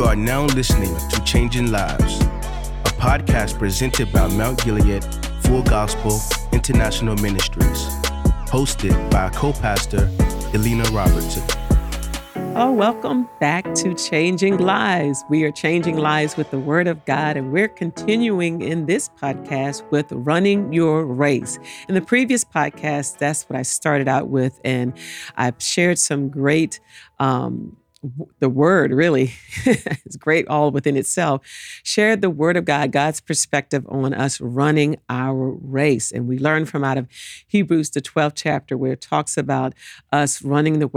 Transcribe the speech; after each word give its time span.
You 0.00 0.06
are 0.06 0.16
now 0.16 0.46
listening 0.46 0.96
to 1.10 1.22
Changing 1.24 1.70
Lives, 1.70 2.22
a 2.22 2.92
podcast 2.96 3.58
presented 3.58 4.10
by 4.10 4.28
Mount 4.28 4.64
Gilead 4.64 5.04
Full 5.42 5.62
Gospel 5.62 6.18
International 6.52 7.14
Ministries, 7.16 7.84
hosted 8.48 9.10
by 9.10 9.28
co 9.28 9.52
pastor 9.52 10.10
Elena 10.54 10.84
Robertson. 10.84 11.42
Oh, 12.56 12.72
welcome 12.72 13.28
back 13.40 13.74
to 13.74 13.92
Changing 13.92 14.56
Lives. 14.56 15.22
We 15.28 15.44
are 15.44 15.52
changing 15.52 15.98
lives 15.98 16.34
with 16.34 16.50
the 16.50 16.58
Word 16.58 16.86
of 16.86 17.04
God, 17.04 17.36
and 17.36 17.52
we're 17.52 17.68
continuing 17.68 18.62
in 18.62 18.86
this 18.86 19.10
podcast 19.10 19.82
with 19.90 20.10
running 20.12 20.72
your 20.72 21.04
race. 21.04 21.58
In 21.90 21.94
the 21.94 22.00
previous 22.00 22.42
podcast, 22.42 23.18
that's 23.18 23.46
what 23.50 23.58
I 23.58 23.62
started 23.62 24.08
out 24.08 24.28
with, 24.28 24.62
and 24.64 24.94
I've 25.36 25.60
shared 25.62 25.98
some 25.98 26.30
great 26.30 26.80
um, 27.18 27.76
the 28.38 28.48
word 28.48 28.92
really 28.92 29.34
is 29.66 30.16
great 30.16 30.48
all 30.48 30.70
within 30.70 30.96
itself 30.96 31.42
shared 31.82 32.22
the 32.22 32.30
word 32.30 32.56
of 32.56 32.64
god 32.64 32.90
god's 32.92 33.20
perspective 33.20 33.84
on 33.88 34.14
us 34.14 34.40
running 34.40 34.96
our 35.08 35.50
race. 35.50 36.10
And 36.10 36.26
we 36.26 36.38
learn 36.38 36.66
from 36.66 36.84
out 36.84 36.98
of 36.98 37.06
hebrews 37.46 37.90
the 37.90 38.00
12th 38.00 38.32
chapter 38.34 38.76
where 38.76 38.92
it 38.92 39.00
talks 39.00 39.36
about 39.36 39.74
us 40.12 40.42
running 40.42 40.78
the 40.78 40.88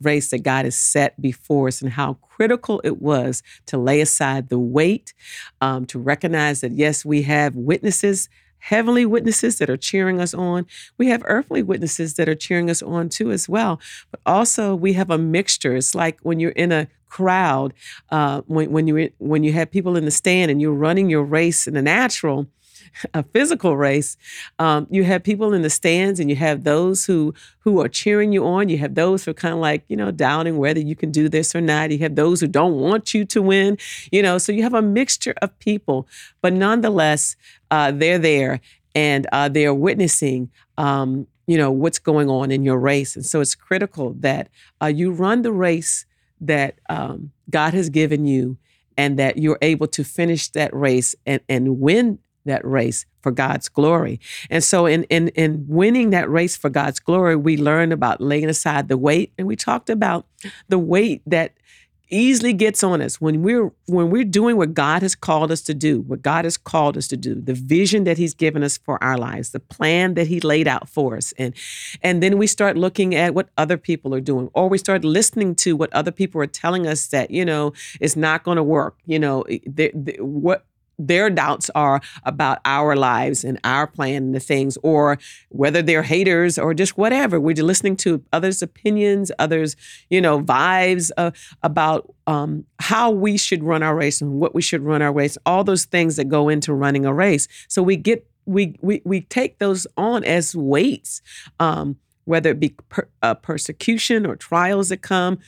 race 0.00 0.30
that 0.30 0.42
god 0.42 0.64
has 0.64 0.76
set 0.76 1.20
before 1.20 1.68
us 1.68 1.80
and 1.80 1.92
how 1.92 2.14
critical 2.14 2.80
it 2.84 3.00
was 3.00 3.42
to 3.66 3.78
lay 3.78 4.00
aside 4.00 4.48
the 4.48 4.58
weight 4.58 5.14
um, 5.60 5.86
to 5.86 5.98
recognize 5.98 6.60
that 6.60 6.72
yes 6.72 7.04
we 7.04 7.22
have 7.22 7.56
witnesses 7.56 8.28
heavenly 8.60 9.06
witnesses 9.06 9.58
that 9.58 9.68
are 9.68 9.76
cheering 9.76 10.20
us 10.20 10.34
on. 10.34 10.66
We 10.98 11.08
have 11.08 11.22
earthly 11.26 11.62
witnesses 11.62 12.14
that 12.14 12.28
are 12.28 12.34
cheering 12.34 12.70
us 12.70 12.82
on 12.82 13.08
too, 13.08 13.30
as 13.30 13.48
well. 13.48 13.80
But 14.10 14.20
also, 14.24 14.74
we 14.74 14.92
have 14.94 15.10
a 15.10 15.18
mixture. 15.18 15.74
It's 15.76 15.94
like 15.94 16.18
when 16.22 16.40
you're 16.40 16.52
in 16.52 16.72
a 16.72 16.88
crowd, 17.08 17.74
uh, 18.10 18.42
when, 18.46 18.70
when 18.70 18.86
you 18.86 19.10
when 19.18 19.42
you 19.42 19.52
have 19.52 19.70
people 19.70 19.96
in 19.96 20.04
the 20.04 20.10
stand 20.10 20.50
and 20.50 20.60
you're 20.60 20.72
running 20.72 21.10
your 21.10 21.24
race 21.24 21.66
in 21.66 21.74
the 21.74 21.82
natural 21.82 22.46
a 23.14 23.22
physical 23.22 23.76
race, 23.76 24.16
um, 24.58 24.86
you 24.90 25.04
have 25.04 25.22
people 25.22 25.52
in 25.52 25.62
the 25.62 25.70
stands 25.70 26.20
and 26.20 26.30
you 26.30 26.36
have 26.36 26.64
those 26.64 27.04
who 27.04 27.34
who 27.60 27.80
are 27.80 27.88
cheering 27.88 28.32
you 28.32 28.46
on. 28.46 28.68
You 28.68 28.78
have 28.78 28.94
those 28.94 29.24
who 29.24 29.32
are 29.32 29.34
kind 29.34 29.54
of 29.54 29.60
like, 29.60 29.84
you 29.88 29.96
know, 29.96 30.10
doubting 30.10 30.56
whether 30.58 30.80
you 30.80 30.96
can 30.96 31.10
do 31.10 31.28
this 31.28 31.54
or 31.54 31.60
not. 31.60 31.90
You 31.90 31.98
have 31.98 32.14
those 32.14 32.40
who 32.40 32.46
don't 32.46 32.76
want 32.80 33.12
you 33.12 33.24
to 33.26 33.42
win, 33.42 33.76
you 34.10 34.22
know, 34.22 34.38
so 34.38 34.52
you 34.52 34.62
have 34.62 34.74
a 34.74 34.82
mixture 34.82 35.34
of 35.42 35.56
people, 35.58 36.06
but 36.40 36.52
nonetheless, 36.52 37.36
uh, 37.70 37.90
they're 37.90 38.18
there 38.18 38.60
and 38.94 39.26
uh, 39.32 39.48
they're 39.48 39.74
witnessing 39.74 40.50
um, 40.78 41.26
you 41.46 41.56
know 41.56 41.70
what's 41.70 41.98
going 41.98 42.28
on 42.28 42.50
in 42.50 42.64
your 42.64 42.78
race 42.78 43.16
and 43.16 43.26
so 43.26 43.40
it's 43.40 43.54
critical 43.54 44.14
that 44.20 44.48
uh, 44.82 44.86
you 44.86 45.10
run 45.10 45.42
the 45.42 45.52
race 45.52 46.06
that 46.40 46.78
um, 46.88 47.32
god 47.50 47.74
has 47.74 47.88
given 47.90 48.26
you 48.26 48.56
and 48.96 49.18
that 49.18 49.38
you're 49.38 49.58
able 49.62 49.86
to 49.86 50.04
finish 50.04 50.48
that 50.50 50.72
race 50.74 51.14
and, 51.24 51.40
and 51.48 51.80
win 51.80 52.18
that 52.44 52.64
race 52.64 53.06
for 53.22 53.32
God's 53.32 53.68
glory. 53.68 54.20
And 54.48 54.62
so 54.62 54.86
in 54.86 55.04
in 55.04 55.28
in 55.28 55.64
winning 55.68 56.10
that 56.10 56.28
race 56.30 56.56
for 56.56 56.70
God's 56.70 57.00
glory, 57.00 57.36
we 57.36 57.56
learned 57.56 57.92
about 57.92 58.20
laying 58.20 58.48
aside 58.48 58.88
the 58.88 58.96
weight 58.96 59.32
and 59.38 59.46
we 59.46 59.56
talked 59.56 59.90
about 59.90 60.26
the 60.68 60.78
weight 60.78 61.22
that 61.26 61.54
easily 62.10 62.52
gets 62.52 62.82
on 62.82 63.00
us 63.00 63.20
when 63.20 63.42
we're 63.42 63.72
when 63.86 64.10
we're 64.10 64.24
doing 64.24 64.56
what 64.56 64.74
God 64.74 65.02
has 65.02 65.14
called 65.14 65.50
us 65.50 65.62
to 65.62 65.74
do, 65.74 66.00
what 66.02 66.22
God 66.22 66.44
has 66.44 66.56
called 66.56 66.96
us 66.96 67.08
to 67.08 67.16
do, 67.16 67.40
the 67.40 67.54
vision 67.54 68.04
that 68.04 68.18
he's 68.18 68.34
given 68.34 68.62
us 68.62 68.78
for 68.78 69.02
our 69.02 69.16
lives, 69.16 69.50
the 69.50 69.60
plan 69.60 70.14
that 70.14 70.26
he 70.26 70.40
laid 70.40 70.68
out 70.68 70.88
for 70.88 71.16
us. 71.16 71.32
And 71.38 71.54
and 72.02 72.22
then 72.22 72.38
we 72.38 72.46
start 72.46 72.76
looking 72.76 73.14
at 73.14 73.34
what 73.34 73.50
other 73.56 73.76
people 73.76 74.14
are 74.14 74.20
doing 74.20 74.50
or 74.54 74.68
we 74.68 74.78
start 74.78 75.04
listening 75.04 75.54
to 75.56 75.76
what 75.76 75.92
other 75.92 76.12
people 76.12 76.40
are 76.40 76.46
telling 76.46 76.86
us 76.86 77.06
that, 77.08 77.30
you 77.30 77.44
know, 77.44 77.72
it's 78.00 78.16
not 78.16 78.44
going 78.44 78.56
to 78.56 78.62
work. 78.62 78.98
You 79.06 79.18
know, 79.18 79.44
they, 79.66 79.90
they, 79.94 80.16
what 80.20 80.66
their 81.06 81.30
doubts 81.30 81.70
are 81.74 82.00
about 82.24 82.58
our 82.64 82.94
lives 82.94 83.44
and 83.44 83.58
our 83.64 83.86
plan 83.86 84.22
and 84.24 84.34
the 84.34 84.40
things, 84.40 84.76
or 84.82 85.18
whether 85.48 85.82
they're 85.82 86.02
haters 86.02 86.58
or 86.58 86.74
just 86.74 86.98
whatever. 86.98 87.40
We're 87.40 87.56
listening 87.64 87.96
to 87.96 88.22
others' 88.32 88.62
opinions, 88.62 89.32
others, 89.38 89.76
you 90.10 90.20
know, 90.20 90.40
vibes 90.40 91.10
uh, 91.16 91.30
about 91.62 92.14
um, 92.26 92.64
how 92.78 93.10
we 93.10 93.36
should 93.36 93.64
run 93.64 93.82
our 93.82 93.96
race 93.96 94.20
and 94.20 94.34
what 94.34 94.54
we 94.54 94.62
should 94.62 94.82
run 94.82 95.02
our 95.02 95.12
race. 95.12 95.38
All 95.46 95.64
those 95.64 95.84
things 95.84 96.16
that 96.16 96.28
go 96.28 96.48
into 96.48 96.74
running 96.74 97.06
a 97.06 97.14
race. 97.14 97.48
So 97.68 97.82
we 97.82 97.96
get 97.96 98.26
we 98.46 98.76
we 98.80 99.00
we 99.04 99.22
take 99.22 99.58
those 99.58 99.86
on 99.96 100.24
as 100.24 100.54
weights, 100.54 101.22
um, 101.58 101.96
whether 102.24 102.50
it 102.50 102.60
be 102.60 102.70
per, 102.88 103.08
uh, 103.22 103.34
persecution 103.34 104.26
or 104.26 104.36
trials 104.36 104.90
that 104.90 105.02
come, 105.02 105.38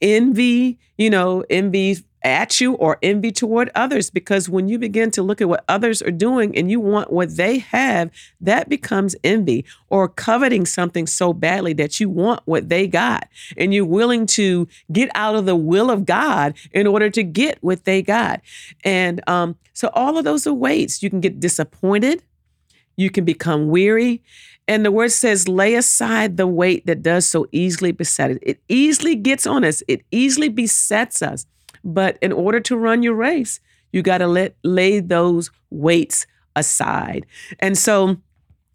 envy. 0.00 0.78
You 0.96 1.10
know, 1.10 1.44
envy 1.48 1.98
at 2.22 2.60
you 2.60 2.74
or 2.74 2.98
envy 3.02 3.30
toward 3.30 3.70
others 3.74 4.10
because 4.10 4.48
when 4.48 4.68
you 4.68 4.78
begin 4.78 5.10
to 5.12 5.22
look 5.22 5.40
at 5.40 5.48
what 5.48 5.64
others 5.68 6.02
are 6.02 6.10
doing 6.10 6.56
and 6.56 6.70
you 6.70 6.80
want 6.80 7.12
what 7.12 7.36
they 7.36 7.58
have, 7.58 8.10
that 8.40 8.68
becomes 8.68 9.14
envy 9.22 9.64
or 9.88 10.08
coveting 10.08 10.66
something 10.66 11.06
so 11.06 11.32
badly 11.32 11.72
that 11.72 12.00
you 12.00 12.08
want 12.08 12.40
what 12.44 12.68
they 12.68 12.86
got 12.86 13.28
and 13.56 13.72
you're 13.72 13.84
willing 13.84 14.26
to 14.26 14.66
get 14.90 15.10
out 15.14 15.34
of 15.34 15.46
the 15.46 15.56
will 15.56 15.90
of 15.90 16.04
God 16.04 16.54
in 16.72 16.86
order 16.86 17.10
to 17.10 17.22
get 17.22 17.58
what 17.60 17.84
they 17.84 18.02
got. 18.02 18.40
And 18.84 19.20
um, 19.28 19.56
so 19.72 19.90
all 19.94 20.18
of 20.18 20.24
those 20.24 20.46
are 20.46 20.54
weights. 20.54 21.02
You 21.02 21.10
can 21.10 21.20
get 21.20 21.40
disappointed, 21.40 22.22
you 22.96 23.10
can 23.10 23.24
become 23.24 23.68
weary. 23.68 24.22
And 24.66 24.84
the 24.84 24.92
word 24.92 25.12
says, 25.12 25.48
lay 25.48 25.74
aside 25.74 26.36
the 26.36 26.46
weight 26.46 26.84
that 26.84 27.02
does 27.02 27.26
so 27.26 27.46
easily 27.52 27.90
beset 27.90 28.32
it. 28.32 28.38
It 28.42 28.60
easily 28.68 29.14
gets 29.14 29.46
on 29.46 29.64
us, 29.64 29.82
it 29.88 30.02
easily 30.10 30.50
besets 30.50 31.22
us. 31.22 31.46
But 31.84 32.18
in 32.20 32.32
order 32.32 32.60
to 32.60 32.76
run 32.76 33.02
your 33.02 33.14
race, 33.14 33.60
you 33.92 34.02
got 34.02 34.18
to 34.18 34.26
let 34.26 34.56
lay 34.62 35.00
those 35.00 35.50
weights 35.70 36.26
aside. 36.54 37.26
And 37.60 37.76
so 37.76 38.18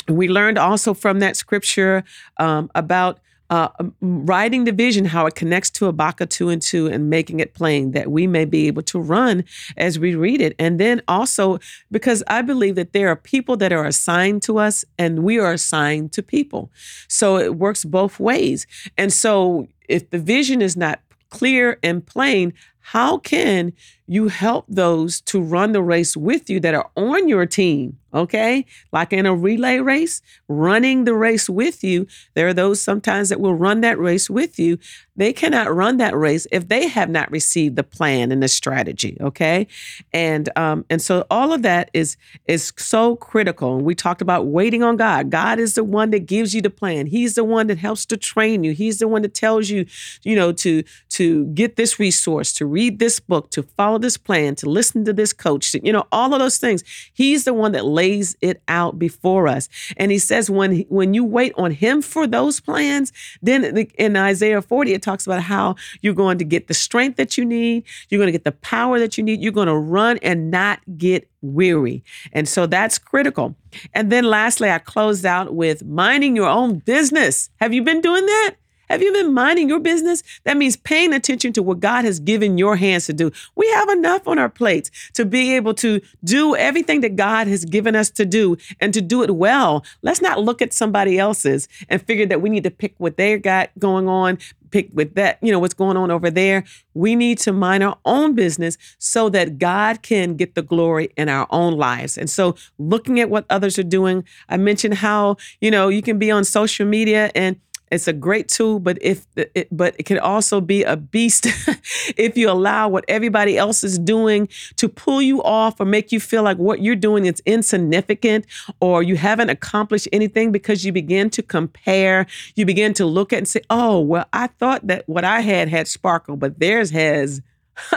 we 0.07 0.27
learned 0.27 0.57
also 0.57 0.93
from 0.93 1.19
that 1.19 1.35
scripture 1.35 2.03
um, 2.37 2.69
about 2.75 3.19
uh, 3.49 3.69
um, 3.79 3.93
writing 4.01 4.63
the 4.63 4.71
vision, 4.71 5.05
how 5.05 5.27
it 5.27 5.35
connects 5.35 5.69
to 5.69 5.85
Habakkuk 5.85 6.29
2 6.29 6.49
and 6.49 6.61
2, 6.61 6.87
and 6.87 7.09
making 7.09 7.39
it 7.39 7.53
plain 7.53 7.91
that 7.91 8.09
we 8.09 8.25
may 8.25 8.45
be 8.45 8.65
able 8.65 8.81
to 8.83 8.99
run 8.99 9.43
as 9.77 9.99
we 9.99 10.15
read 10.15 10.41
it. 10.41 10.55
And 10.57 10.79
then 10.79 11.03
also, 11.07 11.59
because 11.91 12.23
I 12.27 12.41
believe 12.41 12.75
that 12.75 12.93
there 12.93 13.09
are 13.09 13.15
people 13.15 13.55
that 13.57 13.71
are 13.71 13.85
assigned 13.85 14.41
to 14.43 14.57
us 14.57 14.83
and 14.97 15.19
we 15.19 15.37
are 15.37 15.53
assigned 15.53 16.13
to 16.13 16.23
people. 16.23 16.71
So 17.07 17.37
it 17.37 17.55
works 17.55 17.85
both 17.85 18.19
ways. 18.19 18.65
And 18.97 19.13
so 19.13 19.67
if 19.87 20.09
the 20.09 20.19
vision 20.19 20.61
is 20.61 20.75
not 20.75 21.01
clear 21.29 21.77
and 21.83 22.03
plain, 22.05 22.53
how 22.83 23.17
can 23.17 23.73
you 24.05 24.27
help 24.27 24.65
those 24.67 25.21
to 25.21 25.41
run 25.41 25.71
the 25.71 25.81
race 25.81 26.17
with 26.17 26.49
you 26.49 26.59
that 26.59 26.75
are 26.75 26.89
on 26.95 27.27
your 27.27 27.45
team? 27.45 27.97
Okay. 28.13 28.65
Like 28.91 29.11
in 29.11 29.25
a 29.25 29.33
relay 29.33 29.79
race, 29.79 30.21
running 30.47 31.05
the 31.05 31.15
race 31.15 31.49
with 31.49 31.83
you. 31.83 32.05
There 32.35 32.47
are 32.47 32.53
those 32.53 32.79
sometimes 32.79 33.29
that 33.29 33.39
will 33.39 33.55
run 33.55 33.81
that 33.81 33.97
race 33.97 34.29
with 34.29 34.59
you. 34.59 34.77
They 35.15 35.33
cannot 35.33 35.73
run 35.73 35.97
that 35.97 36.15
race 36.15 36.45
if 36.51 36.67
they 36.67 36.87
have 36.87 37.09
not 37.09 37.31
received 37.31 37.75
the 37.75 37.83
plan 37.83 38.31
and 38.31 38.43
the 38.43 38.47
strategy. 38.47 39.17
Okay. 39.19 39.67
And 40.11 40.49
um, 40.55 40.85
and 40.91 41.01
so 41.01 41.25
all 41.31 41.53
of 41.53 41.63
that 41.63 41.89
is 41.93 42.17
is 42.45 42.71
so 42.77 43.15
critical. 43.15 43.77
And 43.77 43.85
we 43.85 43.95
talked 43.95 44.21
about 44.21 44.45
waiting 44.45 44.83
on 44.83 44.95
God. 44.95 45.31
God 45.31 45.57
is 45.57 45.73
the 45.73 45.83
one 45.83 46.11
that 46.11 46.27
gives 46.27 46.53
you 46.53 46.61
the 46.61 46.69
plan. 46.69 47.07
He's 47.07 47.33
the 47.33 47.43
one 47.43 47.65
that 47.67 47.79
helps 47.79 48.05
to 48.07 48.17
train 48.17 48.63
you. 48.63 48.73
He's 48.73 48.99
the 48.99 49.07
one 49.07 49.23
that 49.23 49.33
tells 49.33 49.69
you, 49.69 49.87
you 50.21 50.35
know, 50.35 50.51
to 50.51 50.83
to 51.09 51.45
get 51.47 51.77
this 51.77 51.99
resource, 51.99 52.53
to 52.53 52.67
read 52.73 52.99
this 52.99 53.19
book, 53.19 53.51
to 53.51 53.63
follow 53.63 53.97
this 53.97 54.17
plan, 54.17 54.55
to 54.55 54.69
listen 54.69 55.05
to 55.05 55.13
this 55.13 55.31
coach, 55.31 55.71
to, 55.71 55.85
you 55.85 55.93
know, 55.93 56.05
all 56.11 56.33
of 56.33 56.39
those 56.39 56.57
things. 56.57 56.83
He's 57.13 57.45
the 57.45 57.53
one 57.53 57.71
that 57.73 57.85
lays 57.85 58.35
it 58.41 58.61
out 58.67 58.97
before 58.97 59.47
us. 59.47 59.69
And 59.97 60.11
he 60.11 60.17
says 60.17 60.49
when 60.49 60.79
when 60.89 61.13
you 61.13 61.23
wait 61.23 61.53
on 61.57 61.71
him 61.71 62.01
for 62.01 62.27
those 62.27 62.59
plans, 62.59 63.13
then 63.41 63.63
in 63.97 64.17
Isaiah 64.17 64.61
40 64.61 64.93
it 64.93 65.01
talks 65.01 65.25
about 65.25 65.41
how 65.41 65.75
you're 66.01 66.13
going 66.13 66.37
to 66.39 66.45
get 66.45 66.67
the 66.67 66.73
strength 66.73 67.17
that 67.17 67.37
you 67.37 67.45
need, 67.45 67.83
you're 68.09 68.19
going 68.19 68.27
to 68.27 68.31
get 68.31 68.43
the 68.43 68.51
power 68.51 68.99
that 68.99 69.17
you 69.17 69.23
need, 69.23 69.41
you're 69.41 69.51
going 69.51 69.67
to 69.67 69.77
run 69.77 70.17
and 70.21 70.49
not 70.49 70.79
get 70.97 71.29
weary. 71.41 72.03
And 72.31 72.47
so 72.47 72.65
that's 72.65 72.97
critical. 72.97 73.55
And 73.93 74.11
then 74.11 74.23
lastly, 74.23 74.71
I 74.71 74.79
closed 74.79 75.25
out 75.25 75.53
with 75.53 75.83
minding 75.85 76.35
your 76.35 76.49
own 76.49 76.79
business. 76.79 77.49
Have 77.59 77.73
you 77.73 77.83
been 77.83 78.01
doing 78.01 78.25
that? 78.25 78.55
Have 78.93 79.01
you 79.01 79.11
been 79.11 79.33
minding 79.33 79.69
your 79.69 79.79
business? 79.79 80.21
That 80.43 80.55
means 80.55 80.77
paying 80.77 81.13
attention 81.13 81.51
to 81.53 81.63
what 81.63 81.79
God 81.79 82.05
has 82.05 82.19
given 82.19 82.59
your 82.59 82.75
hands 82.75 83.07
to 83.07 83.13
do. 83.13 83.31
We 83.55 83.67
have 83.71 83.89
enough 83.89 84.27
on 84.27 84.37
our 84.37 84.49
plates 84.49 84.91
to 85.15 85.25
be 85.25 85.55
able 85.55 85.73
to 85.73 85.99
do 86.23 86.55
everything 86.55 87.01
that 87.01 87.15
God 87.15 87.47
has 87.47 87.65
given 87.65 87.95
us 87.95 88.11
to 88.11 88.23
do 88.23 88.55
and 88.79 88.93
to 88.93 89.01
do 89.01 89.23
it 89.23 89.35
well. 89.35 89.83
Let's 90.03 90.21
not 90.21 90.41
look 90.41 90.61
at 90.61 90.73
somebody 90.73 91.17
else's 91.17 91.67
and 91.89 92.03
figure 92.03 92.27
that 92.27 92.43
we 92.43 92.51
need 92.51 92.65
to 92.65 92.69
pick 92.69 92.93
what 92.99 93.17
they 93.17 93.35
got 93.39 93.71
going 93.79 94.07
on, 94.07 94.37
pick 94.69 94.89
with 94.93 95.15
that, 95.15 95.39
you 95.41 95.51
know, 95.51 95.57
what's 95.57 95.73
going 95.73 95.97
on 95.97 96.11
over 96.11 96.29
there. 96.29 96.63
We 96.93 97.15
need 97.15 97.39
to 97.39 97.51
mind 97.51 97.83
our 97.83 97.97
own 98.05 98.35
business 98.35 98.77
so 98.99 99.27
that 99.29 99.57
God 99.57 100.03
can 100.03 100.35
get 100.35 100.53
the 100.53 100.61
glory 100.61 101.09
in 101.17 101.29
our 101.29 101.47
own 101.49 101.73
lives. 101.77 102.15
And 102.15 102.29
so 102.29 102.53
looking 102.77 103.19
at 103.19 103.31
what 103.31 103.47
others 103.49 103.79
are 103.79 103.83
doing, 103.83 104.23
I 104.49 104.57
mentioned 104.57 104.93
how, 104.93 105.37
you 105.61 105.71
know, 105.71 105.87
you 105.87 106.03
can 106.03 106.19
be 106.19 106.29
on 106.29 106.43
social 106.43 106.85
media 106.85 107.31
and 107.33 107.59
it's 107.91 108.07
a 108.07 108.13
great 108.13 108.47
tool, 108.47 108.79
but 108.79 108.97
if 109.01 109.25
it, 109.35 109.67
but 109.71 109.95
it 109.99 110.03
can 110.03 110.17
also 110.17 110.59
be 110.59 110.83
a 110.83 110.97
beast 110.97 111.45
if 112.17 112.35
you 112.35 112.49
allow 112.49 112.87
what 112.87 113.05
everybody 113.07 113.57
else 113.57 113.83
is 113.83 113.99
doing 113.99 114.49
to 114.77 114.89
pull 114.89 115.21
you 115.21 115.43
off 115.43 115.79
or 115.79 115.85
make 115.85 116.11
you 116.11 116.19
feel 116.19 116.43
like 116.43 116.57
what 116.57 116.81
you're 116.81 116.95
doing 116.95 117.25
is 117.25 117.41
insignificant 117.45 118.45
or 118.79 119.03
you 119.03 119.15
haven't 119.15 119.49
accomplished 119.49 120.07
anything 120.11 120.51
because 120.51 120.85
you 120.85 120.91
begin 120.91 121.29
to 121.29 121.43
compare. 121.43 122.25
You 122.55 122.65
begin 122.65 122.93
to 122.95 123.05
look 123.05 123.31
at 123.31 123.37
and 123.37 123.47
say, 123.47 123.61
"Oh, 123.69 123.99
well, 123.99 124.25
I 124.33 124.47
thought 124.47 124.87
that 124.87 125.07
what 125.07 125.23
I 125.23 125.41
had 125.41 125.69
had 125.69 125.87
sparkle, 125.87 126.35
but 126.35 126.59
theirs 126.59 126.89
has." 126.91 127.41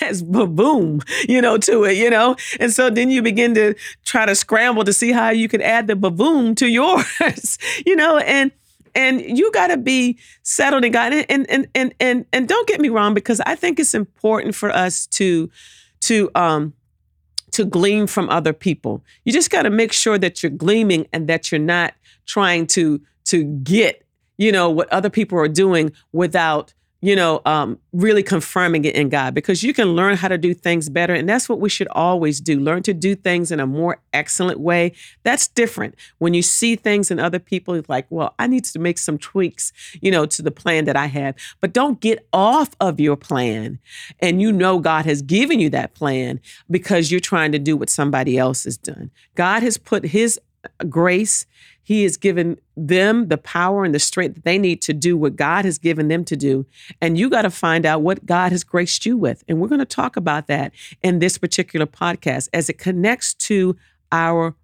has 0.00 0.22
boom, 0.22 1.00
you 1.28 1.42
know, 1.42 1.58
to 1.58 1.84
it, 1.84 1.98
you 1.98 2.08
know? 2.08 2.36
And 2.58 2.72
so 2.72 2.88
then 2.90 3.10
you 3.10 3.22
begin 3.22 3.54
to 3.54 3.74
try 4.04 4.26
to 4.26 4.34
scramble 4.34 4.84
to 4.84 4.92
see 4.92 5.12
how 5.12 5.30
you 5.30 5.48
can 5.48 5.60
add 5.60 5.88
the 5.88 5.96
boom 5.96 6.54
to 6.54 6.66
yours, 6.66 7.58
you 7.86 7.96
know, 7.96 8.18
and 8.18 8.50
and 8.94 9.20
you 9.20 9.50
got 9.52 9.68
to 9.68 9.76
be 9.76 10.18
settled 10.42 10.84
in 10.84 10.92
God. 10.92 11.12
And, 11.12 11.48
and 11.50 11.68
and 11.74 11.94
and 12.00 12.24
and 12.32 12.48
don't 12.48 12.68
get 12.68 12.80
me 12.80 12.88
wrong, 12.88 13.14
because 13.14 13.40
I 13.40 13.54
think 13.54 13.78
it's 13.78 13.94
important 13.94 14.54
for 14.54 14.70
us 14.70 15.06
to 15.08 15.50
to 16.00 16.30
um 16.34 16.74
to 17.52 17.64
glean 17.64 18.06
from 18.06 18.28
other 18.28 18.52
people. 18.52 19.02
You 19.24 19.32
just 19.32 19.50
got 19.50 19.62
to 19.62 19.70
make 19.70 19.92
sure 19.92 20.18
that 20.18 20.42
you're 20.42 20.50
gleaming 20.50 21.06
and 21.12 21.28
that 21.28 21.50
you're 21.50 21.58
not 21.58 21.94
trying 22.26 22.66
to 22.68 23.00
to 23.24 23.44
get 23.44 24.04
you 24.36 24.52
know 24.52 24.70
what 24.70 24.88
other 24.92 25.10
people 25.10 25.38
are 25.38 25.48
doing 25.48 25.92
without 26.12 26.72
you 27.00 27.14
know, 27.14 27.40
um, 27.46 27.78
really 27.92 28.24
confirming 28.24 28.84
it 28.84 28.96
in 28.96 29.08
God 29.08 29.32
because 29.32 29.62
you 29.62 29.72
can 29.72 29.88
learn 29.94 30.16
how 30.16 30.26
to 30.26 30.36
do 30.36 30.52
things 30.52 30.88
better. 30.88 31.14
And 31.14 31.28
that's 31.28 31.48
what 31.48 31.60
we 31.60 31.68
should 31.68 31.86
always 31.88 32.40
do 32.40 32.58
learn 32.58 32.82
to 32.84 32.94
do 32.94 33.14
things 33.14 33.52
in 33.52 33.60
a 33.60 33.66
more 33.66 34.00
excellent 34.12 34.58
way. 34.58 34.92
That's 35.22 35.46
different. 35.46 35.94
When 36.18 36.34
you 36.34 36.42
see 36.42 36.74
things 36.74 37.10
in 37.10 37.20
other 37.20 37.38
people, 37.38 37.74
it's 37.74 37.88
like, 37.88 38.06
well, 38.10 38.34
I 38.40 38.48
need 38.48 38.64
to 38.64 38.80
make 38.80 38.98
some 38.98 39.16
tweaks, 39.16 39.72
you 40.00 40.10
know, 40.10 40.26
to 40.26 40.42
the 40.42 40.50
plan 40.50 40.86
that 40.86 40.96
I 40.96 41.06
have. 41.06 41.36
But 41.60 41.72
don't 41.72 42.00
get 42.00 42.26
off 42.32 42.70
of 42.80 42.98
your 42.98 43.16
plan. 43.16 43.78
And 44.18 44.42
you 44.42 44.50
know, 44.50 44.80
God 44.80 45.06
has 45.06 45.22
given 45.22 45.60
you 45.60 45.70
that 45.70 45.94
plan 45.94 46.40
because 46.68 47.12
you're 47.12 47.20
trying 47.20 47.52
to 47.52 47.60
do 47.60 47.76
what 47.76 47.90
somebody 47.90 48.36
else 48.36 48.64
has 48.64 48.76
done. 48.76 49.12
God 49.36 49.62
has 49.62 49.78
put 49.78 50.06
His 50.06 50.40
grace 50.88 51.46
he 51.88 52.02
has 52.02 52.18
given 52.18 52.58
them 52.76 53.28
the 53.28 53.38
power 53.38 53.82
and 53.82 53.94
the 53.94 53.98
strength 53.98 54.34
that 54.34 54.44
they 54.44 54.58
need 54.58 54.82
to 54.82 54.92
do 54.92 55.16
what 55.16 55.36
God 55.36 55.64
has 55.64 55.78
given 55.78 56.08
them 56.08 56.22
to 56.26 56.36
do. 56.36 56.66
And 57.00 57.16
you 57.16 57.30
got 57.30 57.42
to 57.42 57.50
find 57.50 57.86
out 57.86 58.02
what 58.02 58.26
God 58.26 58.52
has 58.52 58.62
graced 58.62 59.06
you 59.06 59.16
with. 59.16 59.42
And 59.48 59.58
we're 59.58 59.68
going 59.68 59.78
to 59.78 59.86
talk 59.86 60.14
about 60.14 60.48
that 60.48 60.72
in 61.02 61.18
this 61.18 61.38
particular 61.38 61.86
podcast 61.86 62.50
as 62.52 62.68
it 62.68 62.76
connects 62.76 63.32
to 63.34 63.74
our 64.12 64.54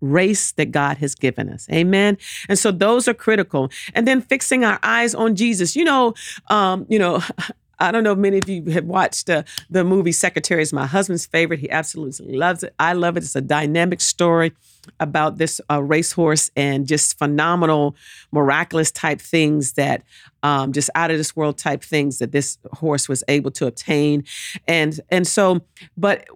race 0.00 0.50
that 0.52 0.72
God 0.72 0.98
has 0.98 1.14
given 1.14 1.48
us. 1.48 1.68
Amen. 1.70 2.18
And 2.48 2.58
so 2.58 2.72
those 2.72 3.06
are 3.06 3.14
critical. 3.14 3.70
And 3.94 4.04
then 4.04 4.20
fixing 4.20 4.64
our 4.64 4.80
eyes 4.82 5.14
on 5.14 5.36
Jesus. 5.36 5.76
You 5.76 5.84
know, 5.84 6.14
um, 6.48 6.84
you 6.88 6.98
know, 6.98 7.22
I 7.82 7.90
don't 7.90 8.04
know 8.04 8.12
if 8.12 8.18
many 8.18 8.38
of 8.38 8.48
you 8.48 8.64
have 8.70 8.84
watched 8.84 9.28
uh, 9.28 9.42
the 9.68 9.82
movie 9.82 10.12
Secretariat. 10.12 10.62
is 10.62 10.72
my 10.72 10.86
husband's 10.86 11.26
favorite. 11.26 11.58
He 11.58 11.68
absolutely 11.68 12.36
loves 12.36 12.62
it. 12.62 12.74
I 12.78 12.92
love 12.92 13.16
it. 13.16 13.24
It's 13.24 13.34
a 13.34 13.40
dynamic 13.40 14.00
story 14.00 14.52
about 15.00 15.38
this 15.38 15.60
uh, 15.68 15.82
racehorse 15.82 16.50
and 16.56 16.86
just 16.86 17.18
phenomenal, 17.18 17.96
miraculous 18.30 18.92
type 18.92 19.20
things 19.20 19.72
that 19.72 20.02
um, 20.44 20.72
just 20.72 20.90
out 20.94 21.10
of 21.10 21.18
this 21.18 21.34
world 21.34 21.58
type 21.58 21.82
things 21.82 22.18
that 22.18 22.30
this 22.30 22.58
horse 22.72 23.08
was 23.08 23.24
able 23.26 23.50
to 23.52 23.66
obtain. 23.66 24.24
And 24.68 25.00
and 25.10 25.26
so, 25.26 25.62
but 25.96 26.26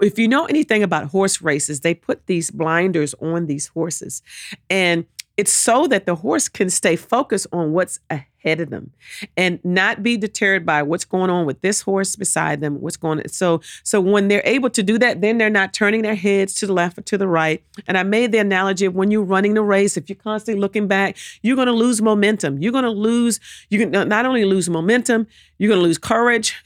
if 0.00 0.18
you 0.18 0.28
know 0.28 0.46
anything 0.46 0.84
about 0.84 1.06
horse 1.06 1.42
races, 1.42 1.80
they 1.80 1.94
put 1.94 2.26
these 2.26 2.50
blinders 2.50 3.14
on 3.20 3.46
these 3.46 3.66
horses, 3.68 4.22
and 4.70 5.04
it's 5.36 5.52
so 5.52 5.86
that 5.86 6.06
the 6.06 6.14
horse 6.16 6.48
can 6.48 6.68
stay 6.68 6.96
focused 6.96 7.46
on 7.52 7.72
what's 7.72 7.98
ahead 8.10 8.60
of 8.60 8.70
them 8.70 8.90
and 9.36 9.60
not 9.64 10.02
be 10.02 10.16
deterred 10.16 10.66
by 10.66 10.82
what's 10.82 11.04
going 11.04 11.30
on 11.30 11.46
with 11.46 11.60
this 11.62 11.80
horse 11.80 12.16
beside 12.16 12.60
them, 12.60 12.80
what's 12.80 12.96
going 12.96 13.20
on. 13.20 13.28
So 13.28 13.60
so 13.82 14.00
when 14.00 14.28
they're 14.28 14.42
able 14.44 14.70
to 14.70 14.82
do 14.82 14.98
that, 14.98 15.20
then 15.20 15.38
they're 15.38 15.50
not 15.50 15.72
turning 15.72 16.02
their 16.02 16.14
heads 16.14 16.54
to 16.54 16.66
the 16.66 16.72
left 16.72 16.98
or 16.98 17.02
to 17.02 17.18
the 17.18 17.28
right. 17.28 17.62
And 17.86 17.96
I 17.96 18.02
made 18.02 18.32
the 18.32 18.38
analogy 18.38 18.84
of 18.86 18.94
when 18.94 19.10
you're 19.10 19.22
running 19.22 19.54
the 19.54 19.62
race, 19.62 19.96
if 19.96 20.08
you're 20.08 20.16
constantly 20.16 20.60
looking 20.60 20.86
back, 20.86 21.16
you're 21.42 21.56
going 21.56 21.66
to 21.66 21.72
lose 21.72 22.02
momentum. 22.02 22.60
You're 22.60 22.72
going 22.72 22.84
to 22.84 22.90
lose 22.90 23.40
you 23.70 23.78
can 23.78 23.90
not 23.90 24.26
only 24.26 24.44
lose 24.44 24.68
momentum, 24.68 25.26
you're 25.58 25.68
going 25.68 25.80
to 25.80 25.86
lose 25.86 25.98
courage. 25.98 26.62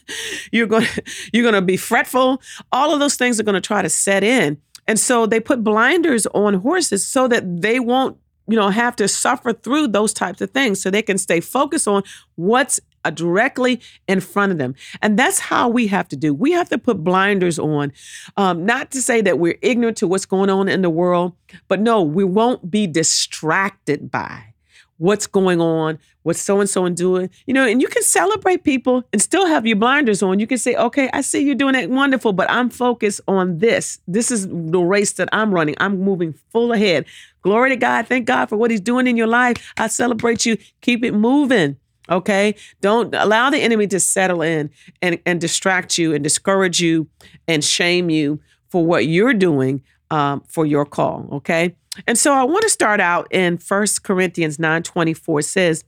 you're 0.52 0.66
going 0.66 0.86
you're 1.32 1.42
going 1.42 1.54
to 1.54 1.62
be 1.62 1.76
fretful. 1.76 2.40
All 2.72 2.94
of 2.94 3.00
those 3.00 3.16
things 3.16 3.38
are 3.38 3.42
going 3.42 3.54
to 3.54 3.60
try 3.60 3.82
to 3.82 3.90
set 3.90 4.24
in. 4.24 4.60
And 4.88 4.98
so 4.98 5.26
they 5.26 5.40
put 5.40 5.64
blinders 5.64 6.26
on 6.28 6.54
horses 6.54 7.06
so 7.06 7.28
that 7.28 7.62
they 7.62 7.80
won't, 7.80 8.16
you 8.48 8.56
know, 8.56 8.68
have 8.68 8.96
to 8.96 9.08
suffer 9.08 9.52
through 9.52 9.88
those 9.88 10.12
types 10.12 10.40
of 10.40 10.50
things 10.50 10.80
so 10.80 10.90
they 10.90 11.02
can 11.02 11.18
stay 11.18 11.40
focused 11.40 11.88
on 11.88 12.02
what's 12.36 12.80
uh, 13.04 13.10
directly 13.10 13.80
in 14.08 14.20
front 14.20 14.52
of 14.52 14.58
them. 14.58 14.74
And 15.00 15.18
that's 15.18 15.38
how 15.38 15.68
we 15.68 15.86
have 15.88 16.08
to 16.08 16.16
do. 16.16 16.34
We 16.34 16.52
have 16.52 16.68
to 16.70 16.78
put 16.78 17.04
blinders 17.04 17.58
on, 17.58 17.92
um, 18.36 18.64
not 18.66 18.90
to 18.92 19.02
say 19.02 19.20
that 19.22 19.38
we're 19.38 19.58
ignorant 19.62 19.96
to 19.98 20.08
what's 20.08 20.26
going 20.26 20.50
on 20.50 20.68
in 20.68 20.82
the 20.82 20.90
world, 20.90 21.32
but 21.68 21.80
no, 21.80 22.02
we 22.02 22.24
won't 22.24 22.70
be 22.70 22.86
distracted 22.86 24.10
by 24.10 24.54
what's 24.98 25.26
going 25.26 25.60
on, 25.60 25.98
what 26.22 26.36
so 26.36 26.60
and 26.60 26.68
so 26.68 26.84
and 26.84 26.96
doing. 26.96 27.30
You 27.46 27.54
know, 27.54 27.66
and 27.66 27.80
you 27.80 27.88
can 27.88 28.02
celebrate 28.02 28.64
people 28.64 29.04
and 29.12 29.20
still 29.20 29.46
have 29.46 29.66
your 29.66 29.76
blinders 29.76 30.22
on. 30.22 30.40
You 30.40 30.46
can 30.46 30.58
say, 30.58 30.74
okay, 30.74 31.10
I 31.12 31.20
see 31.20 31.42
you're 31.42 31.54
doing 31.54 31.74
it 31.74 31.90
wonderful, 31.90 32.32
but 32.32 32.50
I'm 32.50 32.70
focused 32.70 33.20
on 33.28 33.58
this. 33.58 33.98
This 34.06 34.30
is 34.30 34.48
the 34.48 34.80
race 34.80 35.12
that 35.12 35.28
I'm 35.32 35.52
running. 35.52 35.74
I'm 35.78 36.00
moving 36.00 36.34
full 36.52 36.72
ahead. 36.72 37.06
Glory 37.42 37.70
to 37.70 37.76
God. 37.76 38.06
Thank 38.06 38.26
God 38.26 38.48
for 38.48 38.56
what 38.56 38.70
He's 38.70 38.80
doing 38.80 39.06
in 39.06 39.16
your 39.16 39.28
life. 39.28 39.72
I 39.76 39.88
celebrate 39.88 40.46
you. 40.46 40.56
Keep 40.80 41.04
it 41.04 41.12
moving. 41.12 41.76
Okay. 42.08 42.54
Don't 42.80 43.14
allow 43.14 43.50
the 43.50 43.58
enemy 43.58 43.86
to 43.88 44.00
settle 44.00 44.42
in 44.42 44.70
and, 45.02 45.18
and 45.26 45.40
distract 45.40 45.98
you 45.98 46.14
and 46.14 46.22
discourage 46.22 46.80
you 46.80 47.08
and 47.48 47.64
shame 47.64 48.10
you 48.10 48.40
for 48.68 48.84
what 48.84 49.06
you're 49.06 49.34
doing 49.34 49.82
um, 50.10 50.42
for 50.46 50.66
your 50.66 50.84
call. 50.84 51.28
Okay. 51.32 51.76
And 52.06 52.18
so 52.18 52.32
I 52.32 52.44
want 52.44 52.62
to 52.62 52.70
start 52.70 53.00
out 53.00 53.26
in 53.30 53.58
1 53.58 53.86
Corinthians 54.02 54.58
9:24 54.58 55.42
says, 55.42 55.84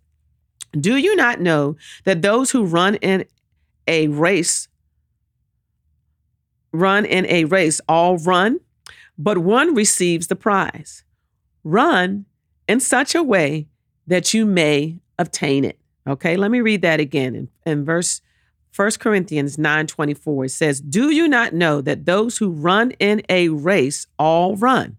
"Do 0.79 0.97
you 0.97 1.17
not 1.17 1.41
know 1.41 1.77
that 2.05 2.23
those 2.23 2.51
who 2.51 2.65
run 2.65 2.97
in 2.97 3.25
a 3.87 4.09
race 4.09 4.69
run 6.71 7.05
in 7.07 7.25
a 7.27 7.45
race 7.45 7.81
all 7.89 8.19
run, 8.19 8.61
but 9.17 9.39
one 9.39 9.75
receives 9.75 10.27
the 10.27 10.37
prize. 10.37 11.03
Run 11.65 12.27
in 12.69 12.79
such 12.79 13.15
a 13.15 13.23
way 13.23 13.69
that 14.07 14.35
you 14.35 14.45
may 14.45 15.01
obtain 15.19 15.65
it." 15.65 15.79
Okay, 16.07 16.37
let 16.37 16.51
me 16.51 16.61
read 16.61 16.83
that 16.83 17.01
again 17.01 17.35
in, 17.35 17.49
in 17.67 17.85
verse 17.85 18.21
1 18.75 19.01
Corinthians 19.01 19.57
9:24 19.57 20.45
it 20.45 20.51
says, 20.51 20.81
"Do 20.81 21.11
you 21.11 21.27
not 21.27 21.53
know 21.53 21.81
that 21.81 22.07
those 22.07 22.39
who 22.39 22.51
run 22.51 22.93
in 23.01 23.23
a 23.29 23.49
race 23.49 24.07
all 24.19 24.57
run, 24.57 24.98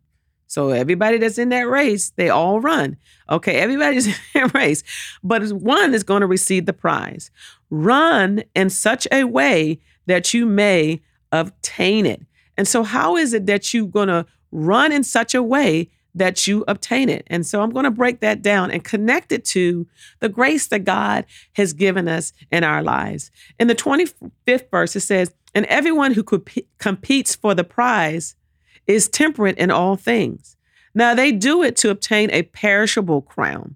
so 0.49 0.69
everybody 0.69 1.19
that's 1.19 1.37
in 1.37 1.49
that 1.49 1.69
race, 1.69 2.09
they 2.15 2.29
all 2.29 2.59
run. 2.59 2.97
Okay, 3.29 3.57
everybody's 3.57 4.07
in 4.07 4.15
that 4.33 4.53
race, 4.55 4.83
but 5.23 5.47
one 5.51 5.93
is 5.93 6.03
going 6.03 6.21
to 6.21 6.27
receive 6.27 6.65
the 6.65 6.73
prize. 6.73 7.29
Run 7.69 8.43
in 8.55 8.71
such 8.71 9.07
a 9.11 9.25
way 9.25 9.79
that 10.07 10.33
you 10.33 10.47
may 10.47 11.01
obtain 11.31 12.07
it. 12.07 12.21
And 12.57 12.67
so, 12.67 12.83
how 12.83 13.15
is 13.15 13.33
it 13.33 13.45
that 13.45 13.75
you're 13.75 13.85
going 13.85 14.07
to 14.07 14.25
run 14.51 14.91
in 14.91 15.03
such 15.03 15.35
a 15.35 15.43
way 15.43 15.91
that 16.15 16.47
you 16.47 16.65
obtain 16.67 17.09
it? 17.09 17.27
And 17.27 17.45
so, 17.45 17.61
I'm 17.61 17.69
going 17.69 17.85
to 17.85 17.91
break 17.91 18.19
that 18.21 18.41
down 18.41 18.71
and 18.71 18.83
connect 18.83 19.31
it 19.31 19.45
to 19.45 19.85
the 20.19 20.29
grace 20.29 20.65
that 20.67 20.83
God 20.83 21.25
has 21.53 21.73
given 21.73 22.07
us 22.07 22.33
in 22.51 22.63
our 22.63 22.81
lives. 22.81 23.29
In 23.59 23.67
the 23.67 23.75
25th 23.75 24.71
verse, 24.71 24.95
it 24.95 25.01
says, 25.01 25.31
And 25.53 25.67
everyone 25.67 26.13
who 26.13 26.23
competes 26.79 27.35
for 27.35 27.53
the 27.53 27.63
prize 27.63 28.35
is 28.89 29.07
temperate 29.07 29.57
in 29.57 29.69
all 29.69 29.95
things. 29.95 30.57
Now 30.95 31.13
they 31.13 31.31
do 31.31 31.61
it 31.61 31.77
to 31.77 31.91
obtain 31.91 32.31
a 32.31 32.41
perishable 32.41 33.21
crown, 33.21 33.75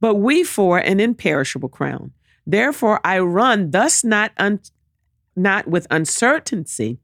but 0.00 0.14
we 0.14 0.42
for 0.42 0.78
an 0.78 0.98
imperishable 0.98 1.68
crown. 1.68 2.12
Therefore 2.46 3.00
I 3.04 3.18
run 3.18 3.70
thus 3.70 4.02
not 4.02 4.32
un- 4.38 4.60
not 5.36 5.68
with 5.68 5.86
uncertainty. 5.90 6.98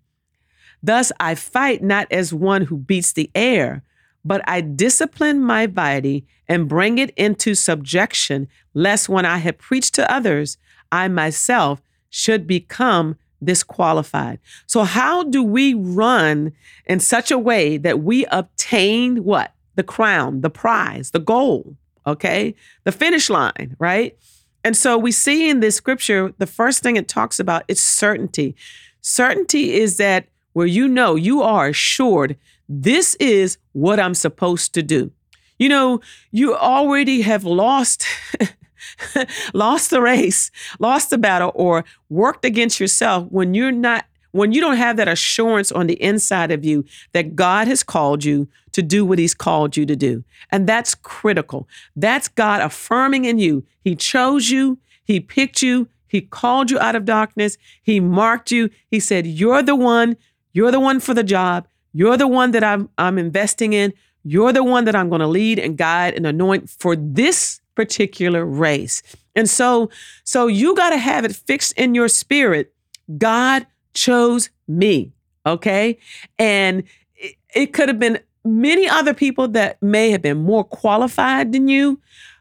Thus 0.83 1.13
I 1.21 1.35
fight 1.35 1.83
not 1.83 2.11
as 2.11 2.33
one 2.33 2.63
who 2.63 2.79
beats 2.79 3.13
the 3.13 3.31
air, 3.35 3.83
but 4.25 4.41
I 4.49 4.63
discipline 4.63 5.43
my 5.43 5.67
body 5.67 6.27
and 6.49 6.69
bring 6.69 6.97
it 6.97 7.11
into 7.17 7.55
subjection, 7.55 8.49
lest 8.73 9.09
when 9.09 9.27
I 9.27 9.39
have 9.39 9.59
preached 9.59 9.95
to 9.97 10.11
others, 10.11 10.57
I 10.91 11.09
myself 11.09 11.83
should 12.09 12.47
become 12.47 13.17
disqualified. 13.43 14.39
So, 14.67 14.85
how 14.85 15.25
do 15.25 15.43
we 15.43 15.75
run 15.75 16.53
in 16.87 17.01
such 17.01 17.31
a 17.31 17.39
way 17.39 17.77
that 17.79 18.01
we 18.01 18.25
obtain 18.27 19.25
what? 19.25 19.53
The 19.75 19.83
crown, 19.83 20.41
the 20.41 20.51
prize, 20.51 21.11
the 21.11 21.19
goal, 21.19 21.77
okay? 22.07 22.55
The 22.85 22.93
finish 22.93 23.29
line, 23.29 23.77
right? 23.79 24.17
And 24.65 24.77
so 24.77 24.99
we 24.99 25.13
see 25.13 25.49
in 25.49 25.61
this 25.61 25.77
scripture, 25.77 26.35
the 26.39 26.47
first 26.47 26.83
thing 26.83 26.97
it 26.97 27.07
talks 27.07 27.39
about 27.39 27.65
is 27.69 27.79
certainty. 27.79 28.57
Certainty 29.01 29.75
is 29.75 29.97
that 29.99 30.27
where 30.55 30.67
you 30.67 30.89
know 30.89 31.15
you 31.15 31.43
are 31.43 31.69
assured 31.69 32.37
this 32.69 33.15
is 33.17 33.59
what 33.73 34.01
I'm 34.01 34.15
supposed 34.15 34.75
to 34.75 34.83
do. 34.83 35.13
You 35.59 35.69
know, 35.69 36.01
you 36.33 36.57
already 36.57 37.23
have 37.23 37.45
lost 37.45 38.05
lost 39.55 39.91
the 39.91 40.01
race, 40.01 40.51
lost 40.79 41.11
the 41.11 41.19
battle, 41.19 41.53
or 41.55 41.85
worked 42.09 42.45
against 42.45 42.81
yourself 42.81 43.27
when 43.31 43.55
you're 43.55 43.73
not, 43.73 44.07
when 44.33 44.53
you 44.53 44.61
don't 44.61 44.77
have 44.77 44.97
that 44.97 45.09
assurance 45.09 45.73
on 45.73 45.87
the 45.87 46.01
inside 46.03 46.51
of 46.51 46.65
you 46.65 46.85
that 47.13 47.37
God 47.37 47.69
has 47.69 47.83
called 47.83 48.25
you 48.25 48.49
to 48.73 48.83
do 48.83 49.05
what 49.05 49.19
He's 49.19 49.35
called 49.35 49.77
you 49.77 49.87
to 49.87 49.97
do. 49.97 50.25
And 50.51 50.67
that's 50.67 50.95
critical. 50.95 51.69
That's 51.95 52.29
God 52.29 52.61
affirming 52.61 53.25
in 53.25 53.39
you. 53.39 53.65
He 53.83 53.97
chose 53.97 54.51
you, 54.51 54.79
He 55.05 55.21
picked 55.21 55.63
you, 55.63 55.89
He 56.09 56.21
called 56.21 56.71
you 56.71 56.79
out 56.79 56.97
of 56.97 57.05
darkness, 57.05 57.57
He 57.83 58.01
marked 58.01 58.51
you. 58.51 58.71
He 58.91 59.01
said, 59.01 59.27
You're 59.27 59.63
the 59.63 59.77
one, 59.77 60.17
you're 60.53 60.71
the 60.71 60.81
one 60.81 61.01
for 61.01 61.15
the 61.15 61.25
job, 61.25 61.67
you're 61.93 62.17
the 62.17 62.29
one 62.29 62.51
that 62.51 62.63
I'm, 62.63 62.91
I'm 62.99 63.19
investing 63.19 63.73
in. 63.73 63.95
You're 64.29 64.53
the 64.53 64.65
one 64.65 64.87
that 64.87 64.97
I'm 64.97 65.09
going 65.09 65.21
to 65.21 65.27
lead 65.29 65.61
and 65.61 65.79
guide 65.79 66.15
and 66.15 66.27
anoint 66.27 66.69
for 66.69 66.97
this 66.97 67.61
particular 67.77 68.45
race. 68.45 69.03
And 69.37 69.49
so, 69.49 69.91
so 70.25 70.49
you 70.49 70.75
got 70.75 70.91
to 70.91 70.99
have 70.99 71.25
it 71.25 71.37
fixed 71.37 71.75
in 71.75 71.95
your 71.95 72.09
spirit. 72.09 72.75
God 73.19 73.67
chose 73.95 74.51
me. 74.67 75.13
Okay. 75.45 75.99
And 76.39 76.83
it, 77.15 77.37
it 77.55 77.67
could 77.73 77.89
have 77.89 78.01
been 78.01 78.19
many 78.45 78.89
other 78.89 79.15
people 79.15 79.47
that 79.49 79.81
may 79.83 80.11
have 80.11 80.23
been 80.23 80.39
more 80.39 80.65
qualified 80.65 81.53
than 81.53 81.69
you, 81.69 82.01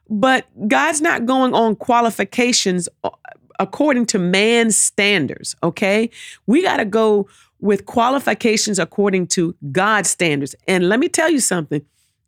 but 0.09 0.45
God's 0.67 1.01
not 1.01 1.25
going 1.25 1.53
on 1.53 1.75
qualifications 1.75 2.89
according 3.59 4.05
to 4.07 4.19
man's 4.19 4.77
standards. 4.77 5.55
Okay. 5.61 6.09
We 6.47 6.63
got 6.63 6.77
to 6.77 6.85
go 6.85 7.27
with 7.59 7.85
qualifications 7.85 8.79
according 8.79 9.27
to 9.27 9.55
God's 9.71 10.09
standards. 10.09 10.55
And 10.67 10.89
let 10.89 10.99
me 10.99 11.09
tell 11.09 11.29
you 11.29 11.39
something 11.39 11.83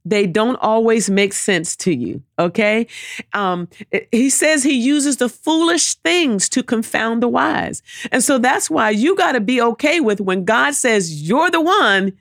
they 0.10 0.26
don't 0.26 0.56
always 0.58 1.10
make 1.10 1.34
sense 1.34 1.76
to 1.76 1.94
you. 1.94 2.22
Okay. 2.40 2.88
Um, 3.34 3.68
he 4.12 4.30
says 4.30 4.64
he 4.64 4.78
uses 4.78 5.18
the 5.18 5.30
foolish 5.30 5.96
things 5.96 6.48
to 6.50 6.64
confound 6.64 7.22
the 7.22 7.28
wise. 7.28 7.82
And 8.12 8.24
so 8.24 8.38
that's 8.38 8.70
why 8.70 8.92
you 8.92 9.16
got 9.16 9.34
to 9.34 9.42
be 9.42 9.62
okay 9.62 10.00
with 10.00 10.22
when 10.22 10.46
God 10.46 10.74
says 10.76 11.28
you're 11.28 11.52
the 11.52 11.62
one, 11.62 12.14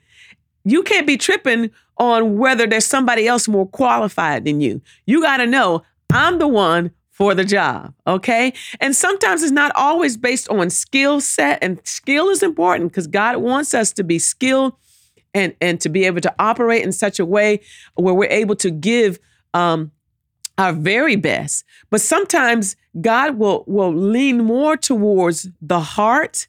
you 0.63 0.83
can't 0.83 1.07
be 1.07 1.17
tripping 1.17 1.71
on 1.97 2.37
whether 2.37 2.67
there's 2.67 2.85
somebody 2.85 3.27
else 3.27 3.47
more 3.47 3.67
qualified 3.67 4.45
than 4.45 4.61
you. 4.61 4.81
You 5.05 5.21
got 5.21 5.37
to 5.37 5.45
know 5.45 5.83
I'm 6.11 6.39
the 6.39 6.47
one 6.47 6.91
for 7.09 7.33
the 7.33 7.43
job. 7.45 7.93
Okay. 8.05 8.53
And 8.79 8.95
sometimes 8.95 9.41
it's 9.41 9.51
not 9.51 9.71
always 9.75 10.17
based 10.17 10.49
on 10.49 10.69
skill 10.69 11.19
set, 11.19 11.57
and 11.63 11.79
skill 11.83 12.29
is 12.29 12.43
important 12.43 12.91
because 12.91 13.07
God 13.07 13.37
wants 13.37 13.73
us 13.73 13.91
to 13.93 14.03
be 14.03 14.19
skilled 14.19 14.73
and 15.37 15.55
and 15.61 15.79
to 15.81 15.89
be 15.89 16.05
able 16.05 16.21
to 16.21 16.33
operate 16.39 16.83
in 16.83 16.91
such 16.91 17.19
a 17.19 17.25
way 17.25 17.61
where 17.95 18.13
we're 18.13 18.29
able 18.29 18.55
to 18.57 18.71
give 18.71 19.19
um, 19.53 19.91
our 20.57 20.73
very 20.73 21.15
best. 21.15 21.63
But 21.89 22.01
sometimes 22.01 22.75
God 22.99 23.37
will 23.37 23.63
will 23.67 23.93
lean 23.93 24.43
more 24.43 24.75
towards 24.75 25.47
the 25.61 25.79
heart 25.79 26.47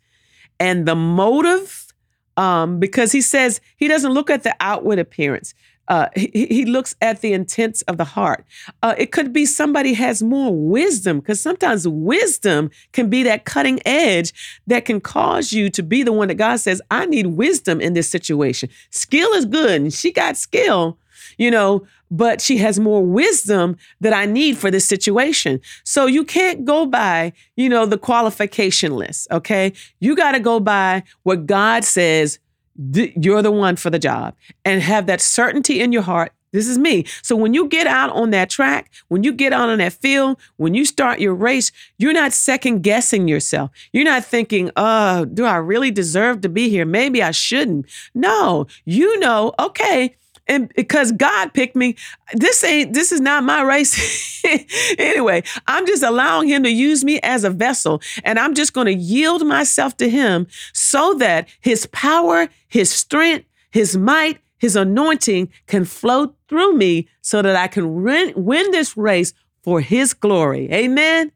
and 0.59 0.87
the 0.87 0.97
motive 0.97 1.92
um, 2.37 2.78
because 2.78 3.12
He 3.12 3.21
says 3.21 3.61
He 3.76 3.88
doesn't 3.88 4.12
look 4.12 4.30
at 4.30 4.42
the 4.42 4.57
outward 4.61 4.99
appearance. 4.99 5.54
Uh, 5.88 6.09
he, 6.14 6.47
he, 6.50 6.64
looks 6.66 6.95
at 7.00 7.23
the 7.23 7.33
intents 7.33 7.80
of 7.83 7.97
the 7.97 8.04
heart. 8.04 8.45
Uh, 8.83 8.95
it 8.99 9.11
could 9.11 9.33
be 9.33 9.47
somebody 9.47 9.95
has 9.95 10.23
more 10.23 10.54
wisdom 10.54 11.18
because 11.18 11.40
sometimes 11.40 11.88
wisdom 11.88 12.71
can 12.92 13.09
be 13.09 13.23
that 13.23 13.47
cutting 13.47 13.80
edge 13.87 14.61
that 14.66 14.85
can 14.85 15.00
cause 15.00 15.50
you 15.50 15.71
to 15.71 15.83
be 15.83 16.02
the 16.02 16.12
one 16.12 16.28
that 16.28 16.35
God 16.35 16.57
says, 16.57 16.83
I 16.90 17.07
need 17.07 17.28
wisdom 17.28 17.80
in 17.80 17.95
this 17.95 18.09
situation. 18.09 18.68
Skill 18.90 19.33
is 19.33 19.47
good, 19.47 19.80
and 19.80 19.92
she 19.92 20.12
got 20.12 20.37
skill, 20.37 20.99
you 21.38 21.50
know, 21.50 21.87
but 22.11 22.40
she 22.40 22.59
has 22.59 22.78
more 22.78 23.04
wisdom 23.04 23.76
that 24.00 24.12
I 24.12 24.26
need 24.26 24.57
for 24.57 24.71
this 24.71 24.87
situation. 24.87 25.61
So 25.85 26.07
you 26.07 26.25
can't 26.25 26.64
go 26.64 26.87
by, 26.87 27.33
you 27.57 27.68
know, 27.68 27.87
the 27.87 27.99
qualification 27.99 28.95
list, 28.97 29.28
okay? 29.30 29.73
You 30.00 30.16
got 30.16 30.33
to 30.33 30.40
go 30.40 30.61
by 30.61 31.02
what 31.23 31.47
God 31.47 31.85
says 31.85 32.38
you're 32.78 33.42
the 33.42 33.50
one 33.50 33.76
for 33.76 33.90
the 33.90 33.99
job 33.99 34.35
and 34.64 34.80
have 34.82 35.06
that 35.06 35.20
certainty 35.20 35.80
in 35.80 35.92
your 35.92 36.02
heart 36.02 36.32
this 36.52 36.66
is 36.66 36.78
me. 36.78 37.04
So 37.23 37.37
when 37.37 37.52
you 37.52 37.68
get 37.68 37.87
out 37.87 38.11
on 38.11 38.30
that 38.30 38.49
track, 38.49 38.90
when 39.08 39.23
you 39.23 39.32
get 39.32 39.52
out 39.52 39.68
on 39.68 39.78
that 39.78 39.92
field, 39.92 40.38
when 40.56 40.75
you 40.75 40.85
start 40.85 41.20
your 41.20 41.35
race, 41.35 41.70
you're 41.99 42.12
not 42.12 42.32
second 42.32 42.82
guessing 42.82 43.28
yourself. 43.28 43.70
You're 43.92 44.04
not 44.04 44.25
thinking, 44.25 44.70
oh, 44.76 45.26
do 45.26 45.44
I 45.44 45.56
really 45.56 45.90
deserve 45.90 46.40
to 46.42 46.49
be 46.49 46.68
here? 46.68 46.87
Maybe 46.87 47.23
I 47.23 47.32
shouldn't. 47.32 47.87
No, 48.14 48.66
you 48.87 49.18
know, 49.18 49.52
okay, 49.58 50.16
and 50.49 50.73
because 50.75 51.12
God 51.12 51.52
picked 51.52 51.76
me, 51.76 51.97
this 52.35 52.64
ain't 52.64 52.95
this 52.95 53.12
is 53.12 53.21
not 53.21 53.45
my 53.45 53.62
race. 53.62 54.43
anyway, 54.99 55.43
I'm 55.67 55.87
just 55.87 56.02
allowing 56.02 56.49
him 56.49 56.62
to 56.62 56.71
use 56.71 57.05
me 57.05 57.21
as 57.21 57.45
a 57.45 57.50
vessel 57.50 58.00
and 58.25 58.38
I'm 58.38 58.55
just 58.55 58.73
going 58.73 58.87
to 58.87 58.95
yield 58.95 59.47
myself 59.47 59.97
to 59.99 60.09
him 60.09 60.47
so 60.73 61.14
that 61.14 61.49
his 61.61 61.87
power, 61.87 62.49
his 62.69 62.90
strength, 62.90 63.47
his 63.71 63.97
might, 63.97 64.38
his 64.59 64.75
anointing 64.75 65.50
can 65.67 65.85
flow 65.85 66.35
through 66.49 66.76
me 66.76 67.09
so 67.21 67.43
that 67.43 67.57
I 67.57 67.69
can 67.69 68.02
win, 68.02 68.71
this 68.71 68.97
race 68.97 69.33
for 69.62 69.81
his 69.81 70.14
glory. 70.14 70.71
Amen. 70.73 71.31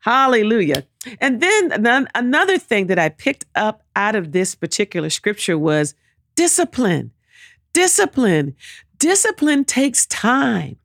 Hallelujah. 0.00 0.84
And 1.20 1.40
then 1.40 2.08
another 2.14 2.58
thing 2.58 2.86
that 2.86 2.98
I 2.98 3.08
picked 3.08 3.46
up 3.54 3.82
out 3.96 4.14
of 4.14 4.32
this 4.32 4.54
particular 4.54 5.10
scripture 5.10 5.58
was 5.58 5.94
discipline. 6.34 7.10
Discipline. 7.72 8.56
Discipline 8.98 9.64
takes 9.64 10.06
time. 10.06 10.76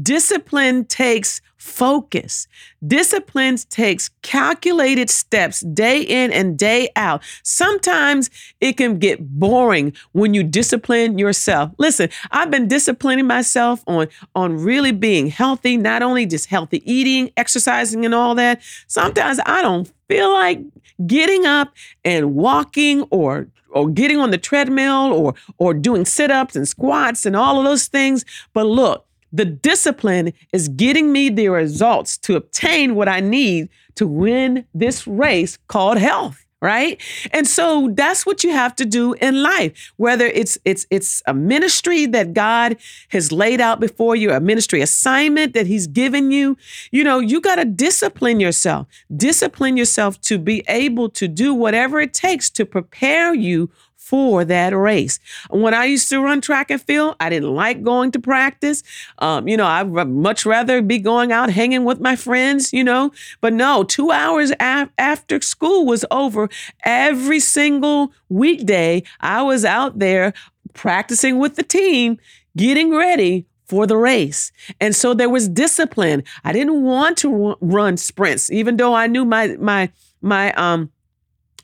Discipline 0.00 0.86
takes 0.86 1.40
focus. 1.58 2.46
Discipline 2.86 3.56
takes 3.68 4.10
calculated 4.22 5.10
steps 5.10 5.60
day 5.60 6.00
in 6.00 6.32
and 6.32 6.58
day 6.58 6.88
out. 6.96 7.22
Sometimes 7.42 8.30
it 8.60 8.76
can 8.76 8.98
get 8.98 9.38
boring 9.38 9.92
when 10.12 10.34
you 10.34 10.42
discipline 10.42 11.18
yourself. 11.18 11.72
Listen, 11.78 12.08
I've 12.30 12.50
been 12.50 12.68
disciplining 12.68 13.26
myself 13.26 13.82
on, 13.86 14.08
on 14.34 14.56
really 14.56 14.92
being 14.92 15.26
healthy, 15.26 15.76
not 15.76 16.02
only 16.02 16.26
just 16.26 16.46
healthy 16.46 16.82
eating, 16.90 17.30
exercising, 17.36 18.04
and 18.04 18.14
all 18.14 18.34
that. 18.36 18.62
Sometimes 18.86 19.40
I 19.44 19.60
don't 19.60 19.92
feel 20.08 20.32
like 20.32 20.60
getting 21.06 21.44
up 21.44 21.74
and 22.04 22.34
walking 22.34 23.02
or 23.10 23.48
or 23.70 23.90
getting 23.90 24.18
on 24.18 24.30
the 24.30 24.38
treadmill 24.38 25.12
or 25.12 25.34
or 25.58 25.74
doing 25.74 26.04
sit-ups 26.04 26.56
and 26.56 26.66
squats 26.66 27.26
and 27.26 27.36
all 27.36 27.58
of 27.58 27.64
those 27.64 27.86
things. 27.86 28.24
But 28.54 28.64
look, 28.64 29.06
the 29.32 29.44
discipline 29.44 30.32
is 30.52 30.68
getting 30.68 31.12
me 31.12 31.28
the 31.28 31.48
results 31.48 32.16
to 32.18 32.36
obtain 32.36 32.94
what 32.94 33.08
I 33.08 33.20
need 33.20 33.68
to 33.96 34.06
win 34.06 34.64
this 34.74 35.06
race 35.06 35.58
called 35.68 35.98
health 35.98 36.44
right? 36.60 37.00
And 37.32 37.46
so 37.46 37.90
that's 37.92 38.26
what 38.26 38.42
you 38.42 38.50
have 38.50 38.74
to 38.76 38.84
do 38.84 39.12
in 39.14 39.42
life 39.42 39.92
whether 39.96 40.26
it's 40.26 40.58
it's 40.64 40.86
it's 40.90 41.22
a 41.26 41.34
ministry 41.34 42.06
that 42.06 42.34
god 42.34 42.76
has 43.10 43.30
laid 43.30 43.60
out 43.60 43.80
before 43.80 44.16
you 44.16 44.32
a 44.32 44.40
ministry 44.40 44.80
assignment 44.80 45.54
that 45.54 45.66
he's 45.66 45.86
given 45.86 46.30
you. 46.30 46.56
You 46.90 47.04
know 47.04 47.18
you 47.20 47.40
got 47.40 47.56
to 47.56 47.64
discipline 47.64 48.40
yourself. 48.40 48.86
Discipline 49.14 49.76
yourself 49.76 50.20
to 50.22 50.38
be 50.38 50.64
able 50.68 51.08
to 51.10 51.28
do 51.28 51.54
whatever 51.54 52.00
it 52.00 52.12
takes 52.12 52.50
to 52.50 52.66
prepare 52.66 53.34
you 53.34 53.70
for 54.08 54.42
that 54.42 54.74
race. 54.74 55.20
When 55.50 55.74
I 55.74 55.84
used 55.84 56.08
to 56.08 56.22
run 56.22 56.40
track 56.40 56.70
and 56.70 56.80
field, 56.80 57.16
I 57.20 57.28
didn't 57.28 57.54
like 57.54 57.82
going 57.82 58.10
to 58.12 58.18
practice. 58.18 58.82
Um, 59.18 59.46
you 59.46 59.54
know, 59.54 59.66
I'd 59.66 60.08
much 60.08 60.46
rather 60.46 60.80
be 60.80 60.98
going 60.98 61.30
out 61.30 61.50
hanging 61.50 61.84
with 61.84 62.00
my 62.00 62.16
friends, 62.16 62.72
you 62.72 62.82
know. 62.82 63.12
But 63.42 63.52
no, 63.52 63.84
two 63.84 64.10
hours 64.10 64.50
af- 64.60 64.88
after 64.96 65.42
school 65.42 65.84
was 65.84 66.06
over, 66.10 66.48
every 66.84 67.38
single 67.38 68.14
weekday, 68.30 69.02
I 69.20 69.42
was 69.42 69.66
out 69.66 69.98
there 69.98 70.32
practicing 70.72 71.38
with 71.38 71.56
the 71.56 71.62
team, 71.62 72.18
getting 72.56 72.94
ready 72.94 73.44
for 73.66 73.86
the 73.86 73.98
race. 73.98 74.52
And 74.80 74.96
so 74.96 75.12
there 75.12 75.28
was 75.28 75.50
discipline. 75.50 76.24
I 76.44 76.54
didn't 76.54 76.82
want 76.82 77.18
to 77.18 77.56
run 77.60 77.98
sprints, 77.98 78.50
even 78.50 78.78
though 78.78 78.94
I 78.94 79.06
knew 79.06 79.26
my, 79.26 79.48
my, 79.58 79.90
my, 80.22 80.54
um, 80.54 80.90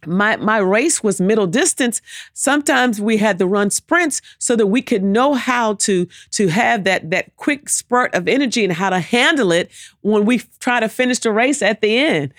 my 0.06 0.36
my 0.36 0.58
race 0.58 1.02
was 1.02 1.20
middle 1.20 1.46
distance 1.46 2.00
sometimes 2.32 3.00
we 3.00 3.16
had 3.16 3.38
to 3.38 3.46
run 3.46 3.70
sprints 3.70 4.20
so 4.38 4.56
that 4.56 4.66
we 4.66 4.82
could 4.82 5.02
know 5.02 5.34
how 5.34 5.74
to 5.74 6.06
to 6.30 6.48
have 6.48 6.84
that 6.84 7.10
that 7.10 7.34
quick 7.36 7.68
spurt 7.68 8.14
of 8.14 8.28
energy 8.28 8.64
and 8.64 8.72
how 8.72 8.90
to 8.90 9.00
handle 9.00 9.52
it 9.52 9.70
when 10.02 10.24
we 10.24 10.38
try 10.60 10.80
to 10.80 10.88
finish 10.88 11.18
the 11.18 11.30
race 11.32 11.62
at 11.62 11.80
the 11.80 11.96
end 11.96 12.32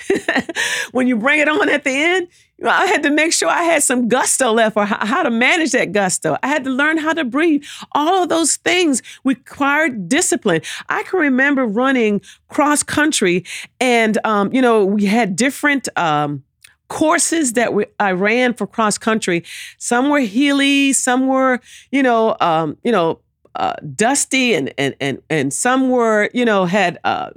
when 0.92 1.08
you 1.08 1.16
bring 1.16 1.40
it 1.40 1.48
on 1.48 1.70
at 1.70 1.84
the 1.84 1.92
end 1.92 2.28
I 2.64 2.86
had 2.86 3.04
to 3.04 3.12
make 3.12 3.34
sure 3.34 3.50
I 3.50 3.64
had 3.64 3.84
some 3.84 4.08
gusto 4.08 4.52
left 4.54 4.78
or 4.78 4.86
how 4.86 5.24
to 5.24 5.30
manage 5.30 5.72
that 5.72 5.92
gusto. 5.92 6.38
I 6.42 6.48
had 6.48 6.64
to 6.64 6.70
learn 6.70 6.98
how 6.98 7.14
to 7.14 7.26
breathe. 7.26 7.64
All 7.92 8.24
of 8.24 8.30
those 8.30 8.56
things 8.56 9.02
required 9.24 10.08
discipline. 10.08 10.62
I 10.88 11.04
can 11.04 11.20
remember 11.20 11.66
running 11.66 12.22
cross 12.48 12.82
country 12.82 13.44
and, 13.80 14.18
um, 14.24 14.54
you 14.54 14.62
know, 14.62 14.86
we 14.86 15.06
had 15.06 15.36
different, 15.36 15.90
um, 15.98 16.44
courses 16.88 17.54
that 17.54 17.74
we, 17.74 17.86
I 18.00 18.12
ran 18.12 18.54
for 18.54 18.68
cross 18.68 18.98
country. 18.98 19.44
Some 19.78 20.10
were 20.10 20.20
hilly, 20.20 20.94
some 20.94 21.28
were, 21.28 21.60
you 21.92 22.04
know, 22.04 22.36
um, 22.40 22.78
you 22.84 22.92
know, 22.92 23.20
uh, 23.56 23.74
dusty 23.96 24.54
and 24.54 24.74
and 24.78 24.96
and 25.00 25.22
and 25.30 25.54
some 25.54 25.90
were 25.90 26.30
you 26.34 26.44
know 26.44 26.66
had 26.66 27.00
uh, 27.06 27.30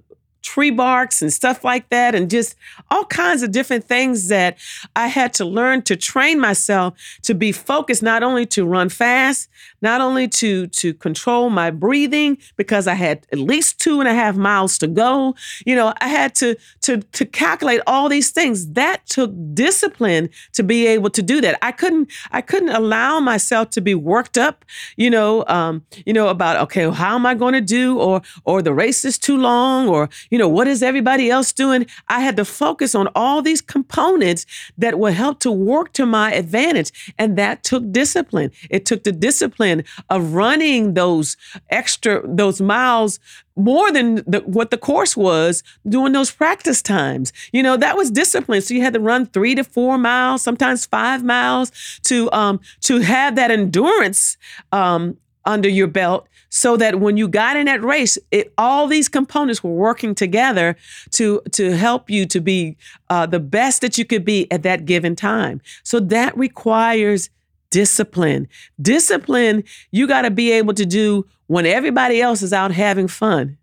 tree 0.43 0.71
barks 0.71 1.23
and 1.23 1.33
stuff 1.33 1.63
like 1.63 1.89
that, 1.91 2.15
and 2.15 2.31
just 2.31 2.57
all 2.91 3.05
kinds 3.05 3.43
of 3.43 3.53
different 3.53 3.85
things 3.85 4.29
that 4.29 4.59
I 4.97 5.07
had 5.07 5.33
to 5.35 5.45
learn 5.45 5.83
to 5.83 5.97
train 5.97 6.41
myself 6.41 6.95
to 7.23 7.35
be 7.35 7.53
focused, 7.53 8.03
not 8.03 8.23
only 8.23 8.47
to 8.47 8.65
run 8.65 8.89
fast, 8.89 9.49
not 9.83 10.01
only 10.01 10.29
to 10.29 10.67
to 10.69 10.95
control 10.95 11.51
my 11.51 11.71
breathing 11.71 12.39
because 12.57 12.87
I 12.87 12.95
had 12.95 13.27
at 13.33 13.39
least 13.39 13.81
two 13.81 14.01
and 14.01 14.09
a 14.09 14.15
half 14.15 14.37
miles 14.37 14.79
to 14.79 14.87
go. 14.87 15.35
You 15.65 15.77
know, 15.77 15.95
I 16.01 16.09
had 16.09 16.35
to 16.37 16.57
to 16.83 16.99
to 16.99 17.25
calculate 17.25 17.81
all 17.87 18.09
these 18.09 18.31
things. 18.31 18.73
That 18.73 19.07
took 19.07 19.33
discipline 19.55 20.31
to 20.55 20.63
be 20.63 20.87
able 20.87 21.11
to 21.11 21.23
do 21.23 21.41
that. 21.41 21.59
I 21.63 21.73
couldn't 21.73 22.11
I 22.31 22.41
couldn't 22.41 22.71
allow 22.71 23.21
myself 23.21 23.71
to 23.71 23.81
be 23.81 23.95
worked 23.95 24.39
up. 24.39 24.65
You 24.97 25.11
know, 25.11 25.45
um, 25.47 25.85
you 26.07 26.13
know 26.13 26.29
about 26.29 26.57
okay, 26.65 26.87
well, 26.87 26.95
how 26.95 27.15
am 27.15 27.27
I 27.27 27.35
going 27.35 27.55
to 27.55 27.61
do, 27.61 27.99
or 27.99 28.23
or 28.45 28.63
the 28.63 28.75
race 28.75 29.05
is 29.05 29.19
too 29.19 29.37
long, 29.37 29.89
or 29.89 30.09
you 30.31 30.39
know, 30.39 30.49
what 30.49 30.67
is 30.67 30.83
everybody 30.83 31.31
else 31.31 31.53
doing? 31.53 31.87
I 32.09 32.21
had 32.21 32.37
to 32.37 32.45
focus 32.45 32.95
on 32.95 33.09
all 33.15 33.43
these 33.43 33.61
components 33.61 34.47
that 34.77 34.99
would 34.99 35.15
help 35.15 35.41
to 35.41 35.53
work 35.53 35.93
to 35.95 36.07
my 36.07 36.33
advantage. 36.33 37.13
And 37.19 37.37
that 37.37 37.63
took 37.65 37.91
discipline. 37.93 38.51
It 38.71 38.87
took 38.87 39.05
the 39.05 39.13
discipline 39.13 39.68
of 40.11 40.35
running 40.35 40.95
those 40.95 41.37
extra, 41.71 42.23
those 42.27 42.61
miles 42.61 43.21
more 43.57 43.91
than 43.91 44.17
the, 44.27 44.43
what 44.47 44.71
the 44.71 44.79
course 44.79 45.17
was 45.17 45.63
doing 45.89 46.13
those 46.13 46.31
practice 46.31 46.81
times. 46.81 47.33
You 47.53 47.63
know, 47.63 47.77
that 47.77 47.97
was 47.97 48.11
discipline. 48.11 48.63
So 48.63 48.75
you 48.75 48.83
had 48.83 48.95
to 48.95 49.01
run 49.01 49.27
three 49.27 49.55
to 49.55 49.65
four 49.65 49.99
miles, 49.99 50.43
sometimes 50.43 50.87
five 50.87 51.25
miles 51.25 51.73
to 52.05 52.31
um, 52.33 52.61
to 52.83 53.01
have 53.01 53.37
that 53.37 53.51
endurance 53.51 54.37
um, 54.73 55.17
under 55.45 55.69
your 55.69 55.89
belt 55.89 56.29
so 56.51 56.77
that 56.77 57.01
when 57.01 57.17
you 57.17 57.29
got 57.29 57.57
in 57.57 57.67
that 57.67 57.83
race, 57.83 58.19
it, 58.31 58.53
all 58.57 58.87
these 58.87 59.09
components 59.09 59.63
were 59.63 59.73
working 59.73 60.15
together 60.15 60.77
to 61.11 61.43
to 61.53 61.73
help 61.73 62.09
you 62.09 62.27
to 62.27 62.41
be 62.41 62.77
uh, 63.11 63.27
the 63.27 63.41
best 63.41 63.81
that 63.83 63.99
you 63.99 64.05
could 64.05 64.25
be 64.25 64.51
at 64.51 64.63
that 64.63 64.85
given 64.85 65.17
time. 65.17 65.61
So 65.83 66.01
that 66.01 66.37
requires 66.37 67.31
discipline. 67.71 68.49
Discipline 68.81 69.65
you 69.91 70.07
got 70.07 70.23
to 70.23 70.31
be 70.31 70.51
able 70.53 70.75
to 70.75 70.87
do 70.87 71.27
when 71.47 71.67
everybody 71.67 72.21
else 72.21 72.43
is 72.43 72.53
out 72.53 72.73
having 72.73 73.09
fun. 73.09 73.57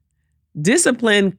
Discipline 0.60 1.38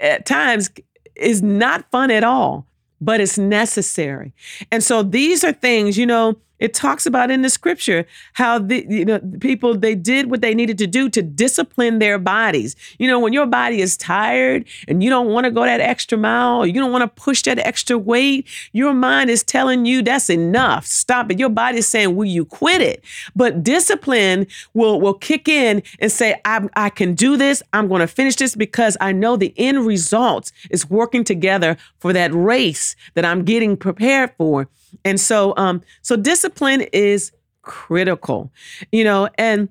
at 0.00 0.26
times 0.26 0.70
is 1.14 1.42
not 1.42 1.90
fun 1.90 2.10
at 2.10 2.24
all, 2.24 2.66
but 3.00 3.20
it's 3.20 3.38
necessary. 3.38 4.32
And 4.70 4.82
so 4.82 5.02
these 5.02 5.44
are 5.44 5.52
things, 5.52 5.96
you 5.96 6.06
know, 6.06 6.36
it 6.58 6.74
talks 6.74 7.06
about 7.06 7.30
in 7.30 7.42
the 7.42 7.50
scripture 7.50 8.06
how 8.34 8.58
the 8.58 8.86
you 8.88 9.04
know 9.04 9.20
people 9.40 9.76
they 9.76 9.94
did 9.94 10.30
what 10.30 10.40
they 10.40 10.54
needed 10.54 10.78
to 10.78 10.86
do 10.86 11.08
to 11.10 11.22
discipline 11.22 11.98
their 11.98 12.18
bodies. 12.18 12.76
You 12.98 13.06
know, 13.06 13.18
when 13.20 13.32
your 13.32 13.46
body 13.46 13.80
is 13.80 13.96
tired 13.96 14.66
and 14.86 15.02
you 15.02 15.10
don't 15.10 15.28
want 15.28 15.44
to 15.44 15.50
go 15.50 15.64
that 15.64 15.80
extra 15.80 16.18
mile, 16.18 16.66
you 16.66 16.74
don't 16.74 16.92
want 16.92 17.02
to 17.02 17.22
push 17.22 17.42
that 17.42 17.58
extra 17.58 17.96
weight, 17.96 18.46
your 18.72 18.94
mind 18.94 19.30
is 19.30 19.42
telling 19.42 19.86
you 19.86 20.02
that's 20.02 20.30
enough. 20.30 20.86
Stop 20.86 21.30
it. 21.30 21.38
Your 21.38 21.48
body 21.48 21.78
is 21.78 21.88
saying, 21.88 22.16
"Will 22.16 22.26
you 22.26 22.44
quit 22.44 22.80
it?" 22.80 23.04
But 23.36 23.62
discipline 23.62 24.46
will 24.74 25.00
will 25.00 25.14
kick 25.14 25.48
in 25.48 25.82
and 26.00 26.10
say, 26.10 26.40
"I 26.44 26.68
I 26.74 26.90
can 26.90 27.14
do 27.14 27.36
this. 27.36 27.62
I'm 27.72 27.88
going 27.88 28.00
to 28.00 28.06
finish 28.06 28.36
this 28.36 28.54
because 28.54 28.96
I 29.00 29.12
know 29.12 29.36
the 29.36 29.54
end 29.56 29.86
result 29.86 30.52
is 30.70 30.90
working 30.90 31.24
together 31.24 31.76
for 32.00 32.12
that 32.12 32.32
race 32.34 32.96
that 33.14 33.24
I'm 33.24 33.44
getting 33.44 33.76
prepared 33.76 34.32
for." 34.36 34.68
And 35.04 35.20
so, 35.20 35.54
um, 35.56 35.82
so 36.02 36.16
discipline 36.16 36.82
is 36.92 37.32
critical, 37.62 38.50
you 38.92 39.04
know, 39.04 39.28
and 39.36 39.68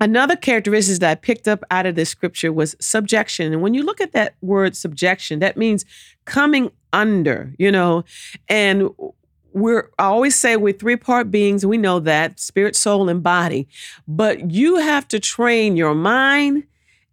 Another 0.00 0.36
characteristic 0.36 1.00
that 1.00 1.10
I 1.10 1.14
picked 1.16 1.48
up 1.48 1.64
out 1.72 1.84
of 1.84 1.96
this 1.96 2.08
scripture 2.08 2.52
was 2.52 2.76
subjection. 2.80 3.52
And 3.52 3.62
when 3.62 3.74
you 3.74 3.82
look 3.82 4.00
at 4.00 4.12
that 4.12 4.36
word 4.40 4.76
subjection, 4.76 5.40
that 5.40 5.56
means 5.56 5.84
coming 6.24 6.70
under, 6.92 7.52
you 7.58 7.72
know, 7.72 8.04
and 8.48 8.90
we're 9.52 9.90
I 9.98 10.04
always 10.04 10.36
say 10.36 10.56
we're 10.56 10.72
three 10.72 10.96
part 10.96 11.32
beings, 11.32 11.66
we 11.66 11.78
know 11.78 11.98
that 12.00 12.38
spirit, 12.38 12.76
soul, 12.76 13.08
and 13.08 13.22
body. 13.22 13.66
But 14.06 14.52
you 14.52 14.76
have 14.76 15.08
to 15.08 15.18
train 15.18 15.76
your 15.76 15.96
mind 15.96 16.64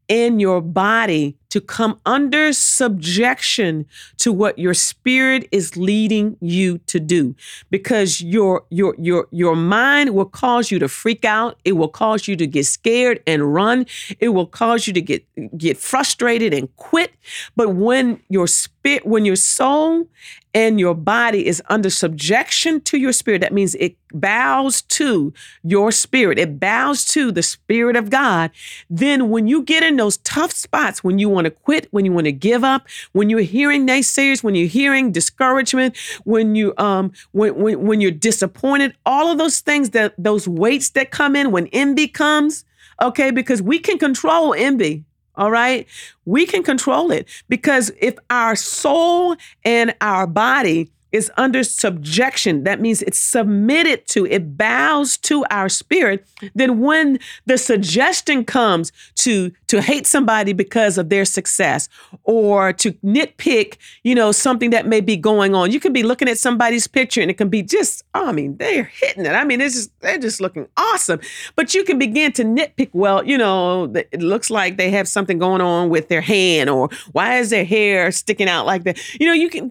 and 0.08 0.40
your 0.40 0.62
body 0.62 1.38
to 1.56 1.62
come 1.62 1.98
under 2.06 2.52
subjection 2.52 3.86
to 4.18 4.34
what 4.34 4.60
your 4.60 4.74
spirit 4.74 5.48
is 5.54 5.78
leading 5.78 6.36
you 6.42 6.80
to 6.80 7.00
do. 7.00 7.34
Because 7.72 8.20
your 8.20 8.66
your 8.70 8.94
your 8.98 9.30
your 9.32 9.56
mind 9.56 10.14
will 10.14 10.26
cause 10.26 10.70
you 10.70 10.80
to 10.80 10.90
freak 10.90 11.24
out. 11.24 11.58
It 11.64 11.72
will 11.78 11.88
cause 11.88 12.28
you 12.28 12.36
to 12.36 12.46
get 12.46 12.66
scared 12.66 13.24
and 13.26 13.54
run. 13.54 13.86
It 14.20 14.30
will 14.30 14.48
cause 14.48 14.86
you 14.86 14.92
to 14.96 15.02
get 15.02 15.26
get 15.58 15.78
frustrated 15.78 16.54
and 16.54 16.76
quit. 16.76 17.14
But 17.56 17.70
when 17.70 18.20
your 18.28 18.48
spirit 18.48 19.06
when 19.06 19.24
your 19.24 19.38
soul 19.38 20.10
and 20.54 20.80
your 20.80 20.94
body 20.94 21.48
is 21.48 21.62
under 21.70 21.90
subjection 21.90 22.80
to 22.82 22.98
your 22.98 23.12
spirit 23.12 23.42
that 23.42 23.54
means 23.54 23.76
it 23.76 23.96
bows 24.14 24.82
to 24.84 25.34
your 25.64 25.92
spirit. 25.92 26.40
It 26.40 26.60
bows 26.60 27.04
to 27.06 27.32
the 27.32 27.44
spirit 27.44 27.96
of 27.96 28.10
God. 28.10 28.52
Then 28.90 29.30
when 29.30 29.48
you 29.48 29.64
get 29.64 29.84
in 29.84 29.98
those 29.98 30.18
tough 30.18 30.52
spots 30.52 31.04
when 31.04 31.20
you 31.20 31.30
want 31.46 31.56
to 31.56 31.64
quit, 31.64 31.88
when 31.92 32.06
you 32.06 32.12
want 32.12 32.26
to 32.26 32.32
give 32.32 32.64
up, 32.64 32.88
when 33.14 33.30
you're 33.30 33.42
hearing 33.42 33.88
naysayers, 33.88 34.44
when 34.44 34.56
you're 34.56 34.68
hearing 34.68 35.12
discouragement, 35.12 35.96
when 36.24 36.56
you 36.56 36.74
um 36.78 37.12
when 37.32 37.56
when, 37.56 37.86
when 37.86 38.02
you're 38.02 38.12
disappointed, 38.12 38.96
all 39.06 39.32
of 39.32 39.38
those 39.38 39.60
things 39.60 39.92
that 39.92 40.14
those 40.18 40.48
weights 40.48 40.90
that 40.92 41.12
come 41.12 41.36
in 41.36 41.52
when 41.52 41.68
envy 41.68 42.08
comes, 42.08 42.66
okay, 43.02 43.32
because 43.32 43.62
we 43.62 43.80
can 43.80 43.98
control 43.98 44.54
envy. 44.54 45.04
All 45.38 45.52
right. 45.52 45.86
We 46.24 46.46
can 46.46 46.64
control 46.64 47.12
it 47.12 47.28
because 47.50 47.92
if 48.00 48.16
our 48.30 48.56
soul 48.56 49.36
and 49.66 49.94
our 50.00 50.28
body 50.28 50.90
is 51.16 51.32
under 51.38 51.64
subjection. 51.64 52.64
That 52.66 52.82
means 52.82 53.02
it's 53.02 53.20
submitted 53.20 54.06
to, 54.08 54.26
it 54.26 54.58
bows 54.58 55.18
to 55.20 55.46
our 55.50 55.70
spirit. 55.70 56.28
Then 56.54 56.82
when 56.82 57.20
the 57.46 57.58
suggestion 57.58 58.44
comes 58.44 58.92
to 59.16 59.52
to 59.68 59.82
hate 59.82 60.06
somebody 60.06 60.54
because 60.54 60.98
of 60.98 61.10
their 61.10 61.26
success 61.26 61.90
or 62.24 62.74
to 62.74 62.92
nitpick, 63.04 63.78
you 64.04 64.14
know, 64.14 64.32
something 64.32 64.70
that 64.72 64.86
may 64.86 65.02
be 65.02 65.18
going 65.18 65.56
on. 65.56 65.72
You 65.72 65.80
can 65.80 65.94
be 65.94 66.04
looking 66.04 66.28
at 66.28 66.38
somebody's 66.38 66.88
picture 66.88 67.22
and 67.22 67.32
it 67.32 67.38
can 67.38 67.50
be 67.50 67.64
just, 67.64 68.04
oh, 68.14 68.28
I 68.28 68.32
mean, 68.32 68.58
they're 68.58 68.84
hitting 68.84 69.26
it. 69.26 69.32
I 69.32 69.44
mean, 69.44 69.62
it's 69.62 69.76
just 69.76 70.00
they're 70.02 70.18
just 70.18 70.42
looking 70.42 70.68
awesome. 70.78 71.20
But 71.56 71.74
you 71.74 71.84
can 71.84 71.98
begin 71.98 72.32
to 72.34 72.44
nitpick, 72.44 72.90
well, 72.94 73.26
you 73.26 73.38
know, 73.38 73.92
it 74.12 74.22
looks 74.22 74.50
like 74.50 74.78
they 74.78 74.92
have 74.92 75.08
something 75.08 75.40
going 75.40 75.62
on 75.62 75.90
with 75.90 76.10
their 76.10 76.22
hand 76.22 76.70
or 76.70 76.90
why 77.14 77.38
is 77.40 77.50
their 77.50 77.66
hair 77.66 78.12
sticking 78.12 78.50
out 78.50 78.66
like 78.66 78.84
that? 78.84 78.98
You 79.20 79.28
know, 79.28 79.34
you 79.34 79.50
can 79.50 79.70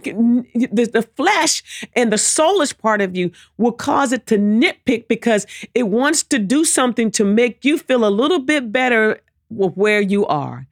the, 0.55 0.87
the 0.93 1.03
flesh 1.17 1.34
flesh 1.35 1.89
and 1.95 2.13
the 2.13 2.17
soulish 2.17 2.77
part 2.79 3.01
of 3.01 3.17
you 3.17 3.31
will 3.59 3.73
cause 3.73 4.13
it 4.13 4.27
to 4.27 4.39
nitpick 4.39 5.09
because 5.09 5.47
it 5.75 5.85
wants 5.85 6.23
to 6.23 6.39
do 6.39 6.65
something 6.65 7.11
to 7.13 7.25
make 7.25 7.65
you 7.65 7.79
feel 7.79 8.07
a 8.07 8.11
little 8.11 8.39
bit 8.39 8.73
better 8.73 9.21
with 9.51 9.75
where 9.75 10.01
you 10.01 10.27
are. 10.27 10.67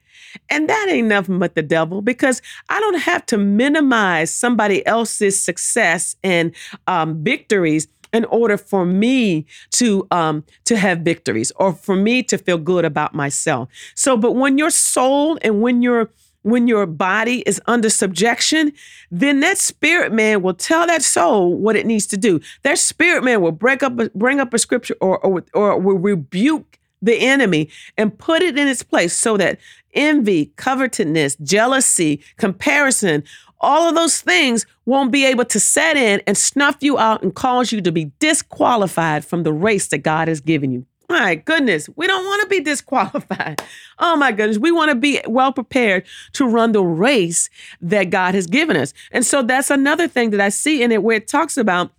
And 0.48 0.68
that 0.68 0.87
ain't 0.88 1.09
nothing 1.09 1.38
but 1.38 1.55
the 1.55 1.62
devil 1.62 2.01
because 2.01 2.40
I 2.70 2.81
don't 2.81 3.01
have 3.01 3.27
to 3.27 3.38
minimize 3.38 4.33
somebody 4.33 4.85
else's 4.87 5.40
success 5.40 6.16
and 6.25 6.55
um, 6.87 7.22
victories 7.22 7.87
in 8.14 8.25
order 8.27 8.57
for 8.57 8.85
me 8.85 9.46
to 9.72 10.07
um, 10.11 10.44
to 10.64 10.77
have 10.77 11.01
victories 11.01 11.53
or 11.57 11.72
for 11.72 11.96
me 11.96 12.22
to 12.25 12.38
feel 12.38 12.59
good 12.59 12.85
about 12.85 13.14
myself. 13.14 13.68
So, 13.94 14.16
but 14.16 14.33
when 14.33 14.57
your 14.59 14.70
soul 14.70 15.38
and 15.42 15.61
when 15.61 15.83
your 15.83 16.11
when 16.42 16.68
your 16.68 16.87
body 16.87 17.40
is 17.46 17.61
under 17.66 17.88
subjection, 17.88 18.72
then 19.11 19.40
that 19.40 19.59
spirit 19.59 20.12
man 20.12 20.42
will 20.42 20.55
tell 20.55 20.87
that 20.87 21.02
soul 21.02 21.55
what 21.55 21.76
it 21.76 21.87
needs 21.87 22.07
to 22.09 22.16
do. 22.16 22.40
That 22.62 22.78
spirit 22.78 23.24
man 23.24 23.40
will 23.40 23.52
break 23.52 23.83
up, 23.83 23.96
bring 24.14 24.40
up 24.40 24.52
a 24.52 24.59
scripture 24.59 24.96
or, 25.00 25.18
or, 25.18 25.44
or 25.55 25.78
will 25.78 25.98
rebuke 25.98 26.78
the 27.00 27.16
enemy 27.16 27.68
and 27.96 28.16
put 28.16 28.42
it 28.42 28.57
in 28.57 28.68
its 28.68 28.83
place 28.83 29.12
so 29.12 29.37
that 29.37 29.59
envy, 29.94 30.52
covetousness, 30.57 31.37
jealousy, 31.37 32.22
comparison, 32.37 33.24
all 33.61 33.88
of 33.88 33.94
those 33.94 34.20
things 34.20 34.66
won't 34.87 35.12
be 35.12 35.24
able 35.24 35.44
to 35.44 35.61
set 35.61 35.96
in 35.96 36.20
and 36.26 36.37
snuff 36.37 36.76
you 36.81 36.98
out 36.98 37.22
and 37.22 37.35
cause 37.35 37.72
you 37.72 37.81
to 37.81 37.92
be 37.92 38.11
disqualified 38.18 39.24
from 39.24 39.44
the 39.44 39.52
race 39.52 39.88
that 39.88 39.98
God 39.98 40.28
has 40.28 40.40
given 40.40 40.72
you. 40.72 40.87
My 41.12 41.35
goodness, 41.35 41.90
we 41.94 42.07
don't 42.07 42.25
want 42.25 42.40
to 42.40 42.48
be 42.48 42.61
disqualified. 42.61 43.62
Oh 43.98 44.16
my 44.16 44.33
goodness, 44.33 44.59
we 44.59 44.72
want 44.72 44.88
to 44.88 44.96
be 44.96 45.20
well 45.29 45.53
prepared 45.53 46.05
to 46.33 46.48
run 46.48 46.72
the 46.72 46.83
race 46.83 47.48
that 47.81 48.11
God 48.11 48.35
has 48.35 48.48
given 48.48 48.77
us. 48.77 48.92
And 49.12 49.25
so 49.25 49.42
that's 49.42 49.70
another 49.70 50.09
thing 50.09 50.31
that 50.31 50.40
I 50.40 50.48
see 50.48 50.83
in 50.83 50.90
it 50.90 51.05
where 51.05 51.18
it 51.18 51.29
talks 51.29 51.57
about 51.57 51.92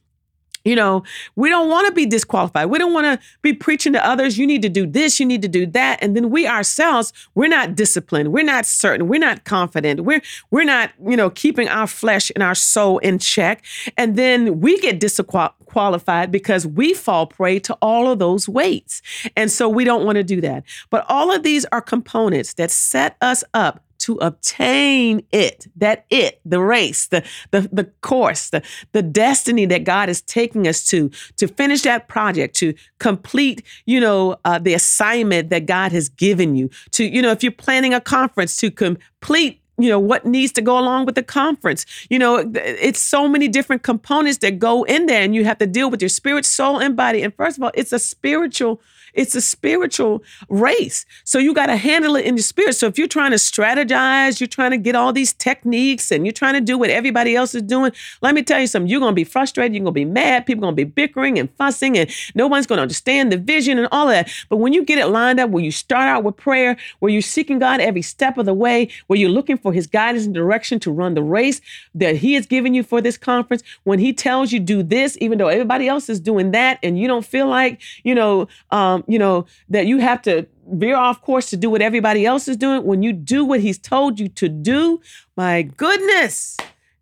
you 0.64 0.76
know, 0.76 1.04
we 1.36 1.50
don't 1.50 1.70
want 1.70 1.88
to 1.88 1.94
be 1.94 2.06
disqualified. 2.06 2.70
We 2.70 2.80
don't 2.80 2.94
want 2.94 3.06
to 3.06 3.28
be 3.42 3.54
preaching 3.54 3.94
to 3.94 4.06
others, 4.06 4.38
you 4.38 4.48
need 4.48 4.62
to 4.62 4.70
do 4.70 4.86
this, 4.86 5.20
you 5.20 5.26
need 5.26 5.42
to 5.42 5.48
do 5.48 5.66
that. 5.68 6.00
And 6.02 6.16
then 6.16 6.30
we 6.30 6.48
ourselves, 6.48 7.12
we're 7.36 7.50
not 7.50 7.76
disciplined. 7.76 8.32
We're 8.32 8.46
not 8.46 8.66
certain. 8.66 9.08
We're 9.08 9.20
not 9.20 9.44
confident. 9.44 10.02
We're 10.02 10.22
we're 10.52 10.64
not, 10.64 10.92
you 11.06 11.18
know, 11.18 11.30
keeping 11.30 11.68
our 11.68 11.88
flesh 11.88 12.32
and 12.36 12.44
our 12.44 12.56
soul 12.56 13.00
in 13.00 13.20
check. 13.20 13.64
And 13.98 14.16
then 14.16 14.62
we 14.62 14.80
get 14.80 15.00
disqualified 15.00 16.32
because 16.32 16.66
we 16.66 16.94
fall 16.94 17.28
prey 17.28 17.60
to 17.60 17.74
all 17.82 18.10
of 18.10 18.20
those 18.20 18.48
weights. 18.48 19.02
And 19.36 19.52
so 19.52 19.68
we 19.68 19.84
don't 19.84 20.06
want 20.06 20.16
to 20.18 20.24
do 20.24 20.40
that. 20.42 20.64
But 20.90 21.06
all 21.10 21.34
of 21.34 21.44
these 21.44 21.66
are 21.72 21.82
components 21.82 22.54
that 22.54 22.72
set 22.72 23.18
us 23.22 23.44
up 23.54 23.84
to 24.04 24.16
obtain 24.16 25.26
it, 25.32 25.68
that 25.78 26.06
it, 26.10 26.42
the 26.46 26.60
race, 26.60 27.08
the, 27.08 27.24
the, 27.52 27.62
the 27.72 27.86
course, 28.02 28.50
the, 28.50 28.62
the 28.92 29.02
destiny 29.02 29.66
that 29.66 29.86
God 29.86 30.10
is 30.10 30.22
taking 30.22 30.68
us 30.68 30.86
to, 30.88 31.10
to 31.38 31.48
finish 31.48 31.84
that 31.84 32.10
project, 32.10 32.56
to 32.58 32.74
complete, 33.00 33.64
you 33.86 34.02
know, 34.02 34.36
uh, 34.44 34.60
the 34.60 34.74
assignment 34.74 35.50
that 35.52 35.66
God 35.66 35.94
has 35.94 36.10
given 36.10 36.56
you, 36.56 36.70
to, 36.92 37.06
you 37.06 37.22
know, 37.22 37.32
if 37.32 37.44
you're 37.44 37.52
planning 37.52 37.94
a 37.94 38.02
conference, 38.02 38.58
to 38.58 38.70
complete 38.70 39.60
you 39.80 39.90
know 39.90 40.00
what 40.00 40.24
needs 40.24 40.52
to 40.54 40.62
go 40.62 40.78
along 40.78 41.06
with 41.08 41.16
the 41.16 41.24
conference. 41.24 41.86
You 42.08 42.20
know 42.20 42.52
it's 42.54 43.02
so 43.02 43.28
many 43.28 43.48
different 43.48 43.82
components 43.82 44.38
that 44.40 44.60
go 44.60 44.84
in 44.84 45.08
there 45.08 45.24
and 45.24 45.34
you 45.34 45.46
have 45.46 45.58
to 45.58 45.66
deal 45.66 45.90
with 45.90 46.00
your 46.00 46.10
spirit 46.10 46.46
soul 46.46 46.80
and 46.80 46.96
body. 46.96 47.24
And 47.24 47.34
first 47.34 47.58
of 47.58 47.64
all 47.64 47.72
it's 47.74 47.92
a 47.92 47.98
spiritual 47.98 48.82
it's 49.14 49.36
a 49.36 49.42
spiritual 49.42 50.24
race. 50.50 51.06
So 51.24 51.40
you 51.40 51.54
got 51.54 51.68
to 51.68 51.78
handle 51.78 52.16
it 52.16 52.26
in 52.26 52.36
the 52.36 52.42
spirit. 52.42 52.76
So 52.76 52.88
if 52.88 52.98
you're 52.98 53.08
trying 53.08 53.32
to 53.32 53.38
strategize, 53.38 54.40
you're 54.40 54.48
trying 54.48 54.72
to 54.72 54.78
get 54.78 54.96
all 54.96 55.14
these 55.14 55.34
techniques 55.34 56.12
and 56.12 56.26
you're 56.26 56.34
trying 56.34 56.54
to 56.54 56.62
do 56.62 56.78
what 56.78 56.90
everybody 56.90 57.36
else 57.36 57.56
is 57.56 57.62
doing, 57.62 57.92
let 58.22 58.34
me 58.34 58.44
tell 58.44 58.60
you 58.60 58.68
something. 58.68 58.90
You're 58.90 59.00
going 59.00 59.12
to 59.12 59.16
be 59.16 59.24
frustrated. 59.24 59.76
You're 59.76 59.84
going 59.84 59.94
to 59.94 60.00
be 60.00 60.06
mad. 60.06 60.46
People 60.46 60.62
going 60.62 60.76
to 60.76 60.86
be 60.86 60.90
bickering 60.90 61.38
and 61.40 61.50
fussing 61.56 61.98
and 61.98 62.10
no 62.36 62.48
one's 62.48 62.66
going 62.66 62.78
to 62.78 62.82
understand 62.84 63.32
the 63.32 63.38
vision 63.38 63.78
and 63.78 63.88
all 63.92 64.08
that. 64.08 64.30
But 64.50 64.58
when 64.58 64.74
you 64.74 64.84
get 64.84 64.98
it 64.98 65.08
lined 65.08 65.40
up, 65.40 65.50
where 65.50 65.64
you 65.64 65.72
start 65.72 66.08
out 66.08 66.24
with 66.24 66.38
prayer, 66.38 66.78
where 67.00 67.12
you're 67.12 67.22
seeking 67.22 67.60
God 67.60 67.80
every 67.80 68.02
step 68.02 68.38
of 68.38 68.46
the 68.46 68.54
way, 68.54 68.90
where 69.08 69.20
you're 69.20 69.30
looking 69.30 69.58
for 69.58 69.74
his 69.74 69.88
guidance 69.88 70.26
and 70.26 70.34
direction 70.34 70.80
to 70.82 70.92
run 70.92 71.14
the 71.14 71.24
race 71.24 71.62
that 71.94 72.18
he 72.18 72.34
has 72.34 72.46
given 72.46 72.74
you 72.74 72.84
for 72.84 73.02
this 73.02 73.18
conference, 73.18 73.64
when 73.84 74.00
he 74.00 74.14
tells 74.14 74.52
you 74.52 74.60
do 74.60 74.84
this, 74.84 75.18
even 75.22 75.38
though 75.38 75.48
everybody 75.48 75.88
else 75.88 76.10
is 76.10 76.20
doing 76.20 76.52
that 76.52 76.80
and 76.82 76.98
you 77.00 77.08
don't 77.08 77.26
feel 77.26 77.48
like, 77.48 77.80
you 78.04 78.16
know, 78.16 78.48
um, 78.72 79.03
you 79.08 79.20
know, 79.20 79.46
that 79.70 79.86
you 79.86 80.00
have 80.00 80.22
to 80.24 80.48
veer 80.68 80.96
off 80.96 81.22
course 81.22 81.50
to 81.50 81.58
do 81.58 81.70
what 81.70 81.82
everybody 81.82 82.26
else 82.26 82.48
is 82.48 82.58
doing. 82.58 82.84
When 82.86 83.04
you 83.04 83.14
do 83.14 83.46
what 83.46 83.60
he's 83.60 83.78
told 83.78 84.20
you 84.20 84.30
to 84.30 84.50
do, 84.50 85.02
my 85.36 85.64
goodness, 85.64 86.58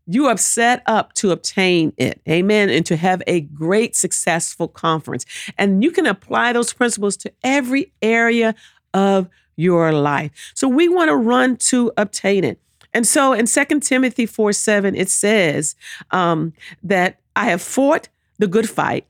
you 0.08 0.28
are 0.28 0.38
set 0.38 0.84
up 0.86 1.14
to 1.14 1.32
obtain 1.32 1.94
it. 1.98 2.22
Amen. 2.28 2.70
And 2.70 2.86
to 2.88 2.96
have 2.98 3.22
a 3.28 3.42
great, 3.42 3.96
successful 3.96 4.68
conference. 4.68 5.26
And 5.58 5.84
you 5.84 5.92
can 5.92 6.06
apply 6.06 6.54
those 6.54 6.74
principles 6.74 7.16
to 7.18 7.32
every 7.44 7.94
area 8.02 8.56
of 8.94 9.30
your 9.56 9.92
life. 9.92 10.32
So 10.56 10.68
we 10.68 10.90
want 10.90 11.10
to 11.10 11.16
run 11.16 11.58
to 11.58 11.92
obtain 11.98 12.44
it. 12.44 12.60
And 12.94 13.08
so 13.08 13.34
in 13.34 13.46
2 13.46 13.80
Timothy 13.80 14.26
4 14.26 14.54
7, 14.54 14.96
it 14.96 15.10
says 15.10 15.76
um, 16.12 16.54
that 16.84 17.20
I 17.36 17.46
have 17.46 17.62
fought 17.62 18.10
the 18.38 18.48
good 18.48 18.70
fight, 18.70 19.06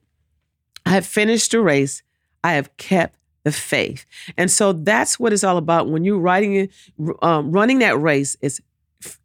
I 0.85 0.91
have 0.91 1.05
finished 1.05 1.51
the 1.51 1.61
race, 1.61 2.03
I 2.43 2.53
have 2.53 2.75
kept 2.77 3.17
the 3.43 3.51
faith. 3.51 4.05
And 4.37 4.51
so 4.51 4.73
that's 4.73 5.19
what 5.19 5.33
it's 5.33 5.43
all 5.43 5.57
about. 5.57 5.89
When 5.89 6.03
you're 6.03 6.19
writing, 6.19 6.69
um, 7.21 7.51
running 7.51 7.79
that 7.79 7.99
race, 7.99 8.37
it's 8.41 8.61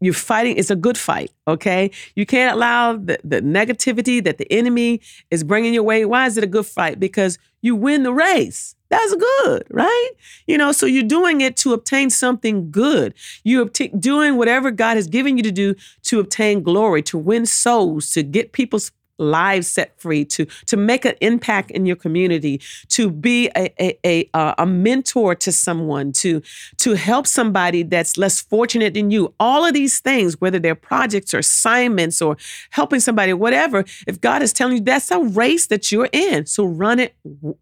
you're 0.01 0.15
fighting. 0.15 0.57
It's 0.57 0.71
a 0.71 0.77
good 0.77 0.97
fight. 0.97 1.31
Okay, 1.47 1.91
you 2.15 2.27
can't 2.27 2.55
allow 2.55 2.95
the, 2.95 3.19
the 3.23 3.43
negativity 3.43 4.25
that 4.25 4.39
the 4.39 4.51
enemy 4.51 5.01
is 5.31 5.45
bringing 5.45 5.75
your 5.75 5.83
way. 5.83 6.05
Why 6.05 6.27
is 6.27 6.37
it 6.37 6.45
a 6.45 6.47
good 6.47 6.67
fight? 6.67 6.99
Because 6.99 7.39
you 7.63 7.77
win 7.77 8.03
the 8.03 8.13
race. 8.13 8.75
That's 8.89 9.15
good, 9.15 9.67
right? 9.71 10.11
You 10.47 10.57
know, 10.57 10.71
so 10.71 10.87
you're 10.87 11.03
doing 11.03 11.41
it 11.41 11.57
to 11.59 11.73
obtain 11.73 12.09
something 12.09 12.71
good. 12.71 13.15
You're 13.43 13.69
doing 13.99 14.37
whatever 14.37 14.71
God 14.71 14.97
has 14.97 15.09
given 15.09 15.37
you 15.37 15.43
to 15.43 15.51
do 15.51 15.75
to 16.05 16.21
obtain 16.21 16.63
glory, 16.63 17.03
to 17.03 17.19
win 17.19 17.47
souls, 17.47 18.11
to 18.13 18.23
get 18.23 18.53
people's 18.53 18.93
lives 19.19 19.67
set 19.69 19.99
free, 20.01 20.25
to 20.25 20.47
to 20.67 20.77
make 20.77 21.05
an 21.05 21.15
impact 21.21 21.71
in 21.71 21.87
your 21.87 21.97
community, 21.97 22.61
to 22.89 23.11
be 23.11 23.49
a, 23.57 23.73
a, 23.81 23.99
a, 24.05 24.31
uh, 24.35 24.55
a 24.59 24.67
mentor 24.67 25.35
to 25.35 25.53
someone, 25.53 26.13
to 26.13 26.43
to 26.79 26.95
help 26.95 27.27
somebody 27.27 27.83
that's 27.83 28.17
less 28.17 28.41
fortunate 28.41 28.95
than 28.95 29.11
you. 29.11 29.33
All 29.41 29.65
of 29.65 29.75
these 29.75 30.01
things, 30.01 30.41
whether 30.41 30.59
they're 30.59 30.75
projects 30.75 31.33
or 31.35 31.39
assignments 31.39 32.21
or 32.21 32.37
helping 32.71 33.01
somebody, 33.01 33.33
whatever, 33.33 33.85
if 34.07 34.21
God 34.21 34.43
is 34.43 34.53
telling 34.53 34.77
you 34.77 34.83
that's 34.83 35.11
a 35.11 35.21
race 35.21 35.69
that 35.69 35.91
you're 35.91 36.09
in, 36.13 36.47
so 36.47 36.65
run 36.65 36.99
it, 36.99 37.15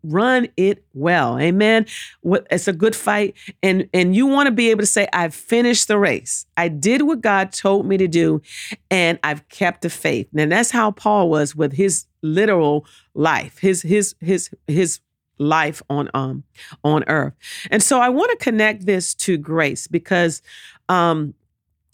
run 0.03 0.49
it 0.57 0.85
well. 0.95 1.39
Amen. 1.39 1.87
It's 2.25 2.69
a 2.69 2.73
good 2.73 2.97
fight, 2.97 3.35
and 3.63 3.89
and 3.93 4.15
you 4.15 4.27
want 4.27 4.47
to 4.47 4.53
be 4.53 4.71
able 4.71 4.81
to 4.83 4.87
say, 4.87 5.09
I've 5.13 5.35
finished 5.35 5.89
the 5.89 5.99
race. 5.99 6.47
I 6.57 6.69
did 6.69 7.03
what 7.03 7.21
God 7.21 7.53
told 7.53 7.87
me 7.87 7.97
to 7.97 8.09
do, 8.09 8.43
and 8.91 9.19
I've 9.23 9.49
kept 9.49 9.83
the 9.83 9.91
faith. 9.91 10.29
And 10.37 10.51
that's 10.51 10.71
how 10.71 10.91
Paul 10.91 11.29
was 11.29 11.44
was 11.45 11.55
with 11.55 11.75
his 11.75 12.07
literal 12.23 12.87
life, 13.13 13.59
his 13.59 13.83
his 13.83 14.15
his 14.21 14.51
his 14.67 15.01
life 15.39 15.83
on 15.91 16.09
um 16.15 16.45
on 16.83 17.05
earth. 17.07 17.35
And 17.71 17.83
so 17.83 18.01
I 18.01 18.09
want 18.09 18.31
to 18.31 18.43
connect 18.43 18.87
this 18.87 19.15
to 19.15 19.37
grace 19.37 19.87
because 19.87 20.41
um 20.89 21.35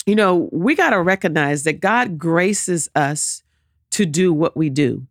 you 0.07 0.15
know, 0.15 0.49
we 0.51 0.75
got 0.75 0.91
to 0.91 1.03
recognize 1.03 1.65
that 1.65 1.81
God 1.81 2.19
graces 2.19 2.89
us 2.95 3.43
to 3.91 4.07
do 4.07 4.33
what 4.33 4.57
we 4.57 4.71
do. 4.71 5.07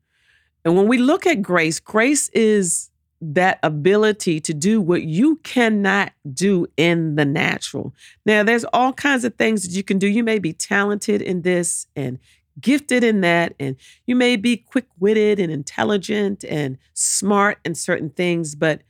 And 0.66 0.76
when 0.76 0.88
we 0.88 0.98
look 0.98 1.28
at 1.28 1.42
grace, 1.42 1.80
grace 1.80 2.28
is 2.30 2.90
that 3.22 3.60
ability 3.62 4.40
to 4.40 4.54
do 4.54 4.82
what 4.82 5.04
you 5.04 5.36
cannot 5.38 6.12
do 6.34 6.66
in 6.76 7.16
the 7.16 7.26
natural. 7.26 7.94
Now, 8.26 8.44
there's 8.44 8.66
all 8.74 8.94
kinds 8.94 9.26
of 9.26 9.36
things 9.36 9.64
that 9.64 9.76
you 9.76 9.84
can 9.84 10.00
do. 10.00 10.08
You 10.08 10.24
may 10.24 10.40
be 10.40 10.54
talented 10.54 11.22
in 11.22 11.44
this 11.44 11.86
and 11.96 12.18
gifted 12.60 13.04
in 13.04 13.22
that, 13.22 13.54
and 13.60 13.76
you 14.06 14.16
may 14.16 14.36
be 14.36 14.58
quick 14.58 14.86
witted 15.00 15.40
and 15.40 15.52
intelligent 15.52 16.44
and 16.46 16.78
smart 16.94 17.60
in 17.66 17.76
certain 17.76 18.10
things, 18.10 18.56
but 18.56 18.82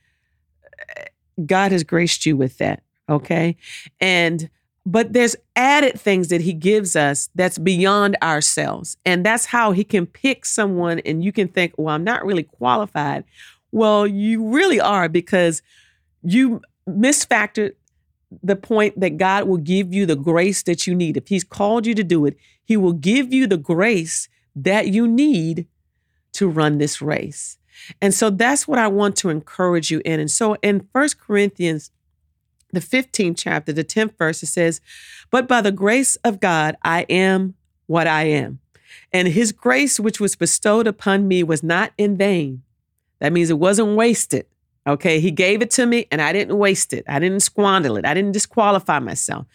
eh, 0.98 1.06
God 1.46 1.72
has 1.72 1.84
graced 1.84 2.26
you 2.26 2.36
with 2.38 2.58
that. 2.58 2.84
Okay. 3.10 3.58
And, 4.00 4.50
but 4.86 5.14
there's 5.14 5.36
added 5.56 6.00
things 6.00 6.30
that 6.30 6.42
he 6.42 6.54
gives 6.54 6.96
us 6.96 7.30
that's 7.36 7.58
beyond 7.58 8.18
ourselves. 8.22 8.98
And 9.06 9.26
that's 9.26 9.46
how 9.46 9.72
he 9.72 9.84
can 9.84 10.06
pick 10.06 10.46
someone 10.46 11.00
and 11.00 11.24
you 11.24 11.32
can 11.32 11.48
think, 11.48 11.74
well, 11.78 11.96
I'm 11.96 12.04
not 12.04 12.26
really 12.26 12.44
qualified. 12.44 13.24
Well, 13.72 14.08
you 14.08 14.48
really 14.48 14.80
are 14.80 15.10
because 15.10 15.62
you 16.24 16.62
misfactored 16.88 17.74
the 18.44 18.56
point 18.56 19.00
that 19.00 19.18
God 19.18 19.46
will 19.46 19.58
give 19.58 19.94
you 19.94 20.06
the 20.06 20.16
grace 20.16 20.64
that 20.64 20.86
you 20.86 20.94
need. 20.96 21.18
If 21.18 21.28
He's 21.28 21.44
called 21.44 21.86
you 21.86 21.96
to 21.96 22.04
do 22.04 22.26
it, 22.26 22.38
He 22.64 22.78
will 22.78 22.94
give 22.94 23.34
you 23.34 23.48
the 23.48 23.58
grace 23.58 24.30
that 24.56 24.88
you 24.88 25.08
need 25.08 25.68
to 26.34 26.48
run 26.48 26.78
this 26.78 27.02
race. 27.02 27.58
And 28.02 28.14
so 28.14 28.30
that's 28.30 28.68
what 28.68 28.80
I 28.80 28.88
want 28.88 29.16
to 29.18 29.30
encourage 29.30 29.90
you 29.90 30.02
in. 30.06 30.20
And 30.20 30.30
so 30.30 30.56
in 30.62 30.88
First 30.94 31.20
Corinthians, 31.20 31.92
the 32.72 32.80
15th 32.80 33.38
chapter, 33.38 33.74
the 33.74 33.84
10th 33.84 34.18
verse, 34.18 34.44
it 34.44 34.48
says, 34.48 34.82
But 35.32 35.48
by 35.48 35.62
the 35.62 35.72
grace 35.72 36.16
of 36.18 36.40
God, 36.40 36.76
I 36.84 37.04
am 37.10 37.56
what 37.88 38.08
I 38.08 38.24
am. 38.24 38.60
And 39.12 39.30
his 39.30 39.52
grace, 39.52 40.00
which 40.00 40.20
was 40.20 40.36
bestowed 40.36 40.88
upon 40.88 41.28
me, 41.28 41.42
was 41.42 41.64
not 41.64 41.94
in 41.98 42.18
vain. 42.18 42.64
That 43.20 43.34
means 43.34 43.50
it 43.50 43.60
wasn't 43.60 43.96
wasted. 43.96 44.46
Okay, 44.90 45.20
he 45.20 45.32
gave 45.32 45.62
it 45.62 45.72
to 45.72 45.86
me 45.86 46.08
and 46.12 46.22
I 46.22 46.34
didn't 46.34 46.58
waste 46.58 46.94
it. 46.94 47.06
I 47.08 47.20
didn't 47.20 47.42
squander 47.42 47.98
it. 47.98 48.06
I 48.06 48.14
didn't 48.14 48.32
disqualify 48.32 49.00
myself. 49.00 49.46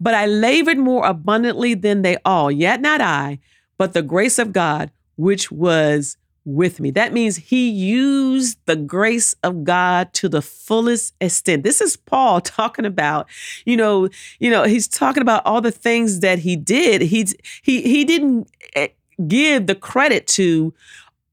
But 0.00 0.14
I 0.14 0.26
labored 0.26 0.78
more 0.78 1.06
abundantly 1.06 1.74
than 1.74 2.02
they 2.02 2.16
all, 2.24 2.50
yet 2.50 2.80
not 2.80 3.00
I, 3.00 3.38
but 3.78 3.92
the 3.92 4.02
grace 4.02 4.38
of 4.38 4.52
God 4.52 4.90
which 5.16 5.52
was 5.52 6.16
with 6.46 6.80
me. 6.80 6.90
That 6.90 7.12
means 7.12 7.36
he 7.36 7.68
used 7.68 8.58
the 8.64 8.76
grace 8.76 9.34
of 9.42 9.64
God 9.64 10.12
to 10.14 10.28
the 10.28 10.40
fullest 10.40 11.14
extent. 11.20 11.62
This 11.62 11.80
is 11.80 11.96
Paul 11.96 12.40
talking 12.40 12.86
about, 12.86 13.28
you 13.66 13.76
know, 13.76 14.08
you 14.38 14.50
know, 14.50 14.64
he's 14.64 14.88
talking 14.88 15.20
about 15.20 15.44
all 15.44 15.60
the 15.60 15.70
things 15.70 16.20
that 16.20 16.38
he 16.38 16.56
did. 16.56 17.02
He's 17.02 17.34
he 17.62 17.82
he 17.82 18.04
didn't 18.04 18.50
eh, 18.74 18.88
give 19.28 19.66
the 19.66 19.74
credit 19.74 20.26
to 20.28 20.72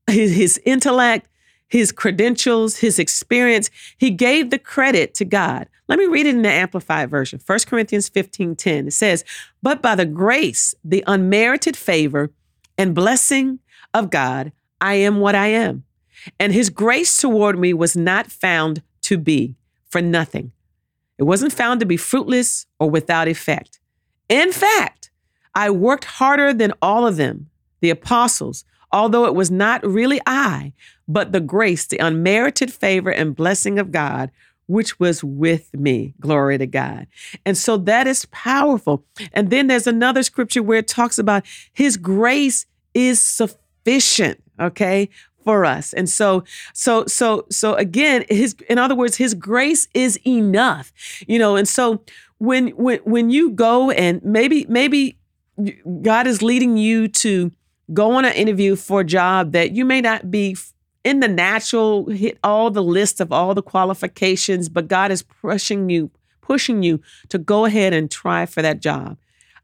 his, 0.07 0.35
his 0.35 0.61
intellect, 0.65 1.29
his 1.67 1.91
credentials, 1.91 2.77
his 2.77 2.99
experience. 2.99 3.69
He 3.97 4.09
gave 4.09 4.49
the 4.49 4.59
credit 4.59 5.13
to 5.15 5.25
God. 5.25 5.67
Let 5.87 5.99
me 5.99 6.05
read 6.05 6.25
it 6.25 6.35
in 6.35 6.41
the 6.41 6.49
Amplified 6.49 7.09
Version. 7.09 7.39
1 7.45 7.59
Corinthians 7.67 8.09
15 8.09 8.55
10. 8.55 8.87
It 8.87 8.91
says, 8.91 9.23
But 9.61 9.81
by 9.81 9.95
the 9.95 10.05
grace, 10.05 10.75
the 10.83 11.03
unmerited 11.07 11.77
favor, 11.77 12.31
and 12.77 12.93
blessing 12.93 13.59
of 13.93 14.09
God, 14.09 14.51
I 14.79 14.95
am 14.95 15.19
what 15.19 15.35
I 15.35 15.47
am. 15.47 15.83
And 16.39 16.53
his 16.53 16.69
grace 16.69 17.15
toward 17.19 17.57
me 17.57 17.73
was 17.73 17.95
not 17.95 18.31
found 18.31 18.81
to 19.01 19.17
be 19.17 19.55
for 19.89 20.01
nothing. 20.01 20.51
It 21.17 21.23
wasn't 21.23 21.53
found 21.53 21.79
to 21.79 21.85
be 21.85 21.97
fruitless 21.97 22.67
or 22.79 22.89
without 22.89 23.27
effect. 23.27 23.79
In 24.29 24.51
fact, 24.51 25.09
I 25.55 25.69
worked 25.71 26.05
harder 26.05 26.53
than 26.53 26.73
all 26.81 27.07
of 27.07 27.17
them, 27.17 27.49
the 27.81 27.89
apostles, 27.89 28.65
although 28.91 29.25
it 29.25 29.35
was 29.35 29.51
not 29.51 29.85
really 29.85 30.19
I, 30.25 30.73
but 31.07 31.31
the 31.31 31.39
grace, 31.39 31.85
the 31.85 31.97
unmerited 31.97 32.73
favor 32.73 33.11
and 33.11 33.35
blessing 33.35 33.79
of 33.79 33.91
God, 33.91 34.31
which 34.67 34.99
was 34.99 35.23
with 35.23 35.73
me. 35.73 36.13
Glory 36.19 36.57
to 36.57 36.67
God. 36.67 37.07
And 37.45 37.57
so 37.57 37.77
that 37.77 38.05
is 38.05 38.25
powerful. 38.31 39.03
And 39.33 39.49
then 39.49 39.67
there's 39.67 39.87
another 39.87 40.23
scripture 40.23 40.61
where 40.61 40.79
it 40.79 40.87
talks 40.87 41.17
about 41.17 41.45
his 41.73 41.97
grace 41.97 42.65
is 42.93 43.21
sufficient, 43.21 44.43
okay? 44.59 45.09
For 45.43 45.63
us. 45.63 45.93
And 45.93 46.09
so, 46.09 46.43
so, 46.73 47.05
so, 47.05 47.45
so 47.49 47.75
again, 47.75 48.25
his, 48.27 48.55
in 48.69 48.77
other 48.77 48.95
words, 48.95 49.15
his 49.15 49.33
grace 49.33 49.87
is 49.93 50.19
enough, 50.27 50.91
you 51.25 51.39
know, 51.39 51.55
and 51.55 51.67
so 51.67 52.03
when, 52.37 52.67
when, 52.69 52.99
when 52.99 53.29
you 53.29 53.51
go 53.51 53.89
and 53.91 54.21
maybe, 54.23 54.65
maybe 54.67 55.17
God 56.01 56.27
is 56.27 56.41
leading 56.41 56.75
you 56.75 57.07
to 57.07 57.51
go 57.93 58.13
on 58.13 58.25
an 58.25 58.33
interview 58.33 58.75
for 58.75 59.01
a 59.01 59.05
job 59.05 59.51
that 59.53 59.71
you 59.71 59.85
may 59.85 60.01
not 60.01 60.29
be 60.29 60.55
in 61.03 61.21
the 61.21 61.27
natural 61.27 62.09
hit 62.09 62.37
all 62.43 62.69
the 62.69 62.83
list 62.83 63.21
of 63.21 63.31
all 63.31 63.55
the 63.55 63.61
qualifications, 63.61 64.67
but 64.67 64.87
God 64.87 65.11
is 65.11 65.23
pushing 65.23 65.89
you, 65.89 66.11
pushing 66.41 66.83
you 66.83 67.01
to 67.29 67.37
go 67.37 67.65
ahead 67.65 67.93
and 67.93 68.11
try 68.11 68.45
for 68.45 68.61
that 68.61 68.81
job. 68.81 69.17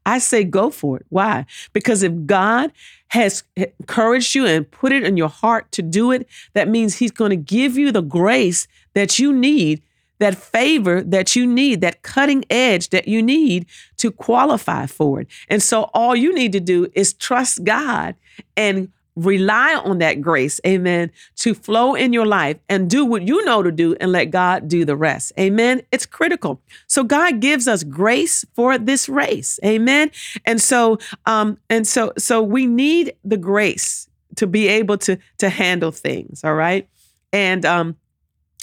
I 0.06 0.18
say 0.18 0.44
go 0.44 0.70
for 0.70 0.98
it. 0.98 1.06
Why? 1.08 1.46
Because 1.72 2.02
if 2.02 2.12
God 2.26 2.72
has 3.08 3.44
eh, 3.56 3.66
encouraged 3.80 4.34
you 4.34 4.46
and 4.46 4.70
put 4.70 4.92
it 4.92 5.02
in 5.02 5.16
your 5.16 5.28
heart 5.28 5.70
to 5.72 5.82
do 5.82 6.10
it, 6.12 6.28
that 6.52 6.68
means 6.68 6.96
He's 6.96 7.10
going 7.10 7.30
to 7.30 7.36
give 7.36 7.76
you 7.78 7.92
the 7.92 8.02
grace 8.02 8.66
that 8.94 9.18
you 9.18 9.32
need, 9.32 9.82
that 10.18 10.36
favor 10.36 11.02
that 11.02 11.34
you 11.34 11.46
need, 11.46 11.80
that 11.80 12.02
cutting 12.02 12.44
edge 12.50 12.90
that 12.90 13.08
you 13.08 13.22
need 13.22 13.66
to 13.96 14.10
qualify 14.10 14.86
for 14.86 15.20
it. 15.20 15.28
And 15.48 15.62
so 15.62 15.90
all 15.94 16.14
you 16.14 16.32
need 16.34 16.52
to 16.52 16.60
do 16.60 16.88
is 16.94 17.12
trust 17.14 17.64
God 17.64 18.14
and 18.56 18.90
rely 19.16 19.74
on 19.84 19.98
that 19.98 20.20
grace, 20.20 20.60
amen, 20.66 21.10
to 21.36 21.54
flow 21.54 21.94
in 21.94 22.12
your 22.12 22.26
life 22.26 22.58
and 22.68 22.90
do 22.90 23.04
what 23.04 23.22
you 23.22 23.44
know 23.44 23.62
to 23.62 23.70
do 23.70 23.94
and 24.00 24.10
let 24.10 24.26
God 24.26 24.68
do 24.68 24.84
the 24.84 24.96
rest. 24.96 25.32
Amen. 25.38 25.82
It's 25.92 26.06
critical. 26.06 26.60
So 26.86 27.04
God 27.04 27.40
gives 27.40 27.68
us 27.68 27.84
grace 27.84 28.44
for 28.54 28.76
this 28.76 29.08
race. 29.08 29.60
Amen. 29.64 30.10
And 30.44 30.60
so 30.60 30.98
um 31.26 31.58
and 31.70 31.86
so 31.86 32.12
so 32.18 32.42
we 32.42 32.66
need 32.66 33.14
the 33.24 33.36
grace 33.36 34.08
to 34.36 34.46
be 34.46 34.66
able 34.66 34.98
to 34.98 35.18
to 35.38 35.48
handle 35.48 35.92
things, 35.92 36.42
all 36.42 36.54
right? 36.54 36.88
And 37.32 37.64
um 37.64 37.96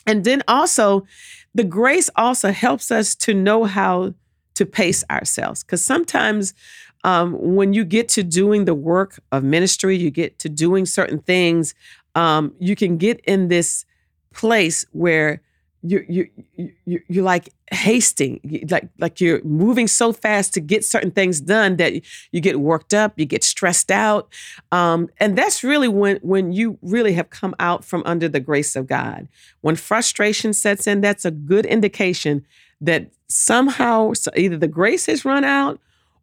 and 0.06 0.24
then 0.24 0.44
also 0.48 1.06
the 1.54 1.64
grace 1.64 2.10
also 2.16 2.52
helps 2.52 2.92
us 2.92 3.16
to 3.16 3.34
know 3.34 3.66
how 3.66 4.14
to 4.56 4.66
pace 4.66 5.04
ourselves 5.10 5.64
because 5.64 5.84
sometimes 5.84 6.54
um, 7.04 7.36
when 7.40 7.74
you 7.74 7.84
get 7.84 8.10
to 8.10 8.24
doing 8.24 8.66
the 8.66 8.76
work 8.76 9.20
of 9.32 9.44
ministry, 9.44 9.98
you 9.98 10.12
get 10.12 10.38
to 10.40 10.50
doing 10.50 10.86
certain 10.86 11.20
things, 11.20 11.74
um, 12.16 12.54
you 12.60 12.76
can 12.76 12.98
get 12.98 13.20
in 13.22 13.48
this 13.48 13.86
place 14.34 14.86
where 14.92 15.42
you 15.84 16.06
you 16.08 16.30
you 16.86 17.02
you're 17.08 17.24
like 17.24 17.50
hasting, 17.72 18.40
like 18.70 18.90
like 19.00 19.20
you're 19.20 19.44
moving 19.44 19.88
so 19.88 20.14
fast 20.14 20.54
to 20.54 20.60
get 20.60 20.86
certain 20.86 21.12
things 21.12 21.42
done 21.42 21.78
that 21.78 21.94
you 22.32 22.40
get 22.40 22.60
worked 22.60 22.94
up, 22.94 23.14
you 23.18 23.26
get 23.26 23.44
stressed 23.44 23.92
out, 23.92 24.32
um, 24.72 25.10
and 25.20 25.38
that's 25.38 25.64
really 25.64 25.88
when 25.88 26.18
when 26.18 26.52
you 26.52 26.78
really 26.82 27.14
have 27.14 27.30
come 27.30 27.56
out 27.60 27.84
from 27.84 28.04
under 28.06 28.30
the 28.30 28.40
grace 28.40 28.76
of 28.76 28.88
God. 28.88 29.28
When 29.62 29.76
frustration 29.76 30.54
sets 30.54 30.86
in, 30.86 31.02
that's 31.02 31.26
a 31.26 31.32
good 31.32 31.66
indication 31.66 32.46
that 32.80 33.12
somehow 33.28 34.14
either 34.36 34.58
the 34.58 34.68
grace 34.68 35.06
has 35.06 35.26
run 35.26 35.44
out 35.44 35.80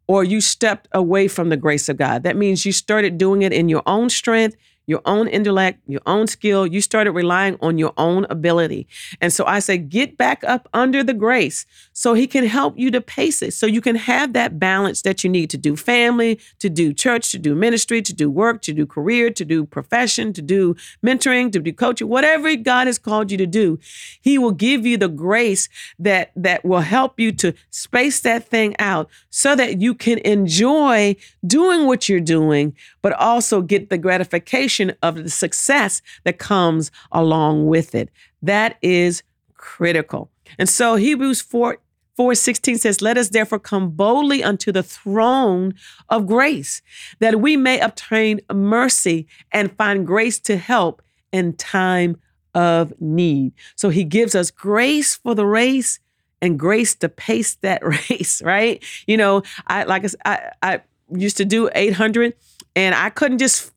or 0.07 0.23
you 0.23 0.41
stepped 0.41 0.87
away 0.91 1.27
from 1.27 1.49
the 1.49 1.57
grace 1.57 1.87
of 1.87 1.97
God. 1.97 2.23
That 2.23 2.35
means 2.35 2.65
you 2.65 2.71
started 2.71 3.17
doing 3.17 3.41
it 3.41 3.53
in 3.53 3.69
your 3.69 3.83
own 3.85 4.09
strength, 4.09 4.57
your 4.89 5.01
own 5.05 5.27
intellect, 5.27 5.79
your 5.85 6.01
own 6.07 6.25
skill. 6.25 6.65
You 6.65 6.81
started 6.81 7.11
relying 7.11 7.59
on 7.61 7.77
your 7.77 7.93
own 7.95 8.25
ability. 8.27 8.87
And 9.21 9.31
so 9.31 9.45
I 9.45 9.59
say, 9.59 9.77
get 9.77 10.17
back 10.17 10.43
up 10.43 10.67
under 10.73 11.03
the 11.03 11.13
grace 11.13 11.67
so 11.93 12.15
he 12.15 12.25
can 12.25 12.43
help 12.43 12.73
you 12.75 12.89
to 12.89 12.99
pace 12.99 13.43
it. 13.43 13.53
So 13.53 13.67
you 13.67 13.81
can 13.81 13.95
have 13.95 14.33
that 14.33 14.57
balance 14.57 15.03
that 15.03 15.23
you 15.23 15.29
need 15.29 15.51
to 15.51 15.57
do 15.59 15.75
family, 15.75 16.39
to 16.57 16.71
do 16.71 16.91
church, 16.91 17.31
to 17.33 17.37
do 17.37 17.53
ministry, 17.53 18.01
to 18.01 18.11
do 18.11 18.31
work, 18.31 18.63
to 18.63 18.73
do 18.73 18.87
career, 18.87 19.29
to 19.29 19.45
do 19.45 19.63
profession, 19.63 20.33
to 20.33 20.41
do 20.41 20.75
mentoring, 21.05 21.51
to 21.51 21.59
do 21.59 21.71
coaching, 21.71 22.07
whatever 22.07 22.55
God 22.55 22.87
has 22.87 22.97
called 22.97 23.29
you 23.29 23.37
to 23.37 23.45
do. 23.45 23.77
He 24.19 24.39
will 24.39 24.53
give 24.53 24.87
you 24.87 24.97
the 24.97 25.07
grace 25.07 25.69
that, 25.99 26.31
that 26.35 26.65
will 26.65 26.79
help 26.79 27.19
you 27.19 27.31
to 27.33 27.53
space 27.69 28.21
that 28.21 28.47
thing 28.47 28.75
out 28.79 29.07
so 29.29 29.55
that 29.55 29.79
you 29.79 29.93
can 29.93 30.17
enjoy 30.19 31.15
doing 31.45 31.85
what 31.85 32.09
you're 32.09 32.19
doing, 32.19 32.75
but 33.03 33.13
also 33.13 33.61
get 33.61 33.91
the 33.91 33.97
gratification 33.99 34.78
of 35.01 35.15
the 35.15 35.29
success 35.29 36.01
that 36.23 36.39
comes 36.39 36.91
along 37.11 37.67
with 37.67 37.95
it. 37.95 38.09
That 38.41 38.77
is 38.81 39.23
critical. 39.55 40.31
And 40.57 40.69
so 40.69 40.95
Hebrews 40.95 41.41
4 41.41 41.77
4:16 42.17 42.77
says, 42.77 43.01
"Let 43.01 43.17
us 43.17 43.29
therefore 43.29 43.59
come 43.59 43.91
boldly 43.91 44.43
unto 44.43 44.73
the 44.73 44.83
throne 44.83 45.73
of 46.09 46.27
grace, 46.27 46.81
that 47.19 47.39
we 47.39 47.55
may 47.55 47.79
obtain 47.79 48.41
mercy 48.53 49.25
and 49.53 49.75
find 49.77 50.05
grace 50.05 50.37
to 50.39 50.57
help 50.57 51.01
in 51.31 51.53
time 51.53 52.17
of 52.53 52.93
need." 52.99 53.53
So 53.77 53.87
he 53.87 54.03
gives 54.03 54.35
us 54.35 54.51
grace 54.51 55.15
for 55.15 55.33
the 55.33 55.45
race 55.45 55.99
and 56.41 56.59
grace 56.59 56.93
to 56.95 57.07
pace 57.07 57.55
that 57.61 57.81
race, 58.09 58.41
right? 58.43 58.83
You 59.07 59.15
know, 59.15 59.43
I 59.67 59.83
like 59.83 60.05
I 60.25 60.51
I 60.61 60.81
used 61.15 61.37
to 61.37 61.45
do 61.45 61.69
800 61.73 62.33
and 62.75 62.95
I 62.95 63.09
couldn't 63.09 63.39
just 63.39 63.71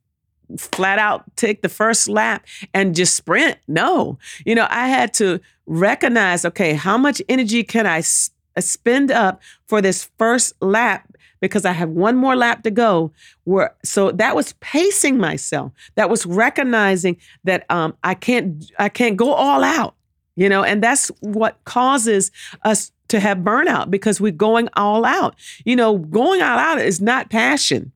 flat 0.59 0.99
out 0.99 1.25
take 1.37 1.63
the 1.63 1.69
first 1.69 2.09
lap 2.09 2.47
and 2.75 2.95
just 2.95 3.17
sprint. 3.17 3.59
No, 3.69 4.19
you 4.45 4.55
know, 4.55 4.67
I 4.71 4.89
had 4.89 5.15
to 5.15 5.41
recognize 5.67 6.45
okay, 6.45 6.75
how 6.75 6.99
much 6.99 7.23
energy 7.29 7.63
can 7.63 7.87
I 7.87 7.99
uh, 7.99 8.61
spend 8.61 9.11
up 9.11 9.41
for 9.67 9.81
this 9.81 10.11
first 10.19 10.55
lap? 10.61 11.09
Because 11.41 11.65
I 11.65 11.73
have 11.73 11.89
one 11.89 12.17
more 12.17 12.37
lap 12.37 12.63
to 12.63 12.71
go. 12.71 13.13
Where 13.45 13.75
so 13.85 14.13
that 14.13 14.37
was 14.37 14.53
pacing 14.61 15.19
myself. 15.19 15.73
That 15.97 16.09
was 16.09 16.25
recognizing 16.25 17.17
that 17.45 17.67
um, 17.71 17.97
I 18.05 18.15
can't 18.15 18.65
I 18.79 18.89
can't 18.89 19.17
go 19.17 19.33
all 19.33 19.65
out. 19.65 19.95
You 20.35 20.49
know, 20.49 20.63
and 20.63 20.83
that's 20.83 21.09
what 21.21 21.63
causes 21.65 22.31
us 22.65 22.91
to 23.09 23.21
have 23.21 23.39
burnout 23.39 23.91
because 23.91 24.21
we're 24.21 24.33
going 24.33 24.69
all 24.75 25.05
out. 25.05 25.35
You 25.67 25.77
know, 25.77 25.99
going 25.99 26.41
all 26.41 26.59
out 26.59 26.81
is 26.81 27.01
not 27.01 27.29
passion. 27.29 27.93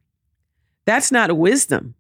That's 0.84 1.10
not 1.10 1.36
wisdom 1.36 1.94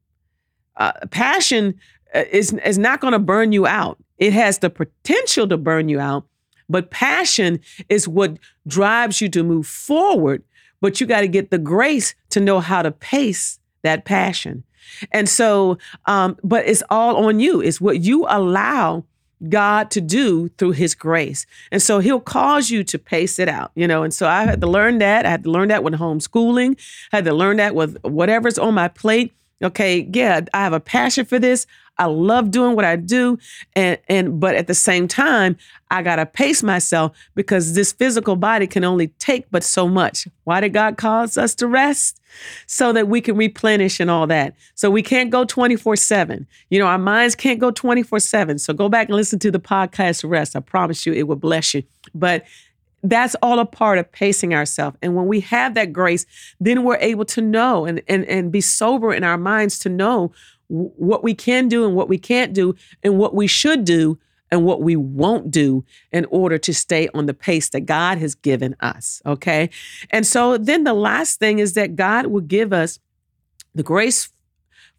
uh, 0.76 0.92
passion 1.10 1.78
uh, 2.14 2.24
is 2.30 2.52
is 2.64 2.78
not 2.78 3.00
going 3.00 3.12
to 3.12 3.18
burn 3.18 3.52
you 3.52 3.66
out. 3.66 3.98
It 4.18 4.32
has 4.32 4.58
the 4.58 4.70
potential 4.70 5.48
to 5.48 5.56
burn 5.56 5.88
you 5.88 6.00
out, 6.00 6.26
but 6.68 6.90
passion 6.90 7.60
is 7.88 8.08
what 8.08 8.38
drives 8.66 9.20
you 9.20 9.28
to 9.30 9.42
move 9.42 9.66
forward. 9.66 10.42
But 10.80 11.00
you 11.00 11.06
got 11.06 11.22
to 11.22 11.28
get 11.28 11.50
the 11.50 11.58
grace 11.58 12.14
to 12.30 12.40
know 12.40 12.60
how 12.60 12.82
to 12.82 12.90
pace 12.90 13.58
that 13.82 14.04
passion. 14.04 14.64
And 15.10 15.28
so, 15.28 15.78
um, 16.06 16.36
but 16.44 16.66
it's 16.66 16.82
all 16.90 17.26
on 17.26 17.40
you. 17.40 17.60
It's 17.60 17.80
what 17.80 18.00
you 18.00 18.26
allow 18.28 19.04
God 19.48 19.90
to 19.90 20.00
do 20.00 20.48
through 20.48 20.72
his 20.72 20.94
grace. 20.94 21.46
And 21.70 21.82
so 21.82 21.98
he'll 21.98 22.20
cause 22.20 22.70
you 22.70 22.84
to 22.84 22.98
pace 22.98 23.38
it 23.38 23.48
out, 23.48 23.70
you 23.74 23.86
know. 23.86 24.02
And 24.02 24.14
so 24.14 24.28
I 24.28 24.44
had 24.44 24.60
to 24.60 24.66
learn 24.66 24.98
that. 24.98 25.26
I 25.26 25.30
had 25.30 25.44
to 25.44 25.50
learn 25.50 25.68
that 25.68 25.84
with 25.84 25.94
homeschooling. 25.94 26.78
I 27.12 27.16
had 27.16 27.24
to 27.26 27.34
learn 27.34 27.58
that 27.58 27.74
with 27.74 27.98
whatever's 28.02 28.58
on 28.58 28.74
my 28.74 28.88
plate. 28.88 29.32
Okay, 29.62 30.08
yeah, 30.12 30.40
I 30.52 30.58
have 30.58 30.74
a 30.74 30.80
passion 30.80 31.24
for 31.24 31.38
this. 31.38 31.66
I 31.98 32.04
love 32.04 32.50
doing 32.50 32.76
what 32.76 32.84
I 32.84 32.96
do 32.96 33.38
and 33.74 33.98
and 34.08 34.38
but 34.38 34.54
at 34.54 34.66
the 34.66 34.74
same 34.74 35.08
time, 35.08 35.56
I 35.90 36.02
got 36.02 36.16
to 36.16 36.26
pace 36.26 36.62
myself 36.62 37.16
because 37.34 37.74
this 37.74 37.92
physical 37.92 38.36
body 38.36 38.66
can 38.66 38.84
only 38.84 39.08
take 39.18 39.46
but 39.50 39.64
so 39.64 39.88
much. 39.88 40.28
Why 40.44 40.60
did 40.60 40.74
God 40.74 40.98
cause 40.98 41.38
us 41.38 41.54
to 41.54 41.66
rest? 41.66 42.20
So 42.66 42.92
that 42.92 43.08
we 43.08 43.22
can 43.22 43.34
replenish 43.34 43.98
and 43.98 44.10
all 44.10 44.26
that. 44.26 44.54
So 44.74 44.90
we 44.90 45.02
can't 45.02 45.30
go 45.30 45.46
24/7. 45.46 46.46
You 46.68 46.78
know, 46.78 46.86
our 46.86 46.98
minds 46.98 47.34
can't 47.34 47.58
go 47.58 47.70
24/7. 47.70 48.58
So 48.58 48.74
go 48.74 48.90
back 48.90 49.08
and 49.08 49.16
listen 49.16 49.38
to 49.38 49.50
the 49.50 49.60
podcast 49.60 50.28
rest. 50.28 50.54
I 50.54 50.60
promise 50.60 51.06
you 51.06 51.14
it 51.14 51.26
will 51.28 51.36
bless 51.36 51.72
you. 51.72 51.82
But 52.14 52.44
that's 53.10 53.36
all 53.42 53.58
a 53.58 53.66
part 53.66 53.98
of 53.98 54.10
pacing 54.10 54.54
ourselves. 54.54 54.96
And 55.02 55.14
when 55.14 55.26
we 55.26 55.40
have 55.40 55.74
that 55.74 55.92
grace, 55.92 56.26
then 56.60 56.84
we're 56.84 56.98
able 56.98 57.24
to 57.26 57.40
know 57.40 57.84
and, 57.84 58.02
and, 58.08 58.24
and 58.26 58.52
be 58.52 58.60
sober 58.60 59.12
in 59.12 59.24
our 59.24 59.38
minds 59.38 59.78
to 59.80 59.88
know 59.88 60.32
what 60.68 61.22
we 61.22 61.34
can 61.34 61.68
do 61.68 61.84
and 61.84 61.94
what 61.94 62.08
we 62.08 62.18
can't 62.18 62.52
do 62.52 62.74
and 63.02 63.18
what 63.18 63.34
we 63.34 63.46
should 63.46 63.84
do 63.84 64.18
and 64.50 64.64
what 64.64 64.82
we 64.82 64.96
won't 64.96 65.50
do 65.50 65.84
in 66.12 66.24
order 66.26 66.58
to 66.58 66.72
stay 66.72 67.08
on 67.14 67.26
the 67.26 67.34
pace 67.34 67.68
that 67.70 67.80
God 67.82 68.18
has 68.18 68.34
given 68.34 68.76
us. 68.80 69.20
Okay. 69.26 69.70
And 70.10 70.26
so 70.26 70.56
then 70.56 70.84
the 70.84 70.94
last 70.94 71.38
thing 71.38 71.58
is 71.58 71.74
that 71.74 71.96
God 71.96 72.26
will 72.26 72.40
give 72.40 72.72
us 72.72 72.98
the 73.74 73.82
grace 73.82 74.30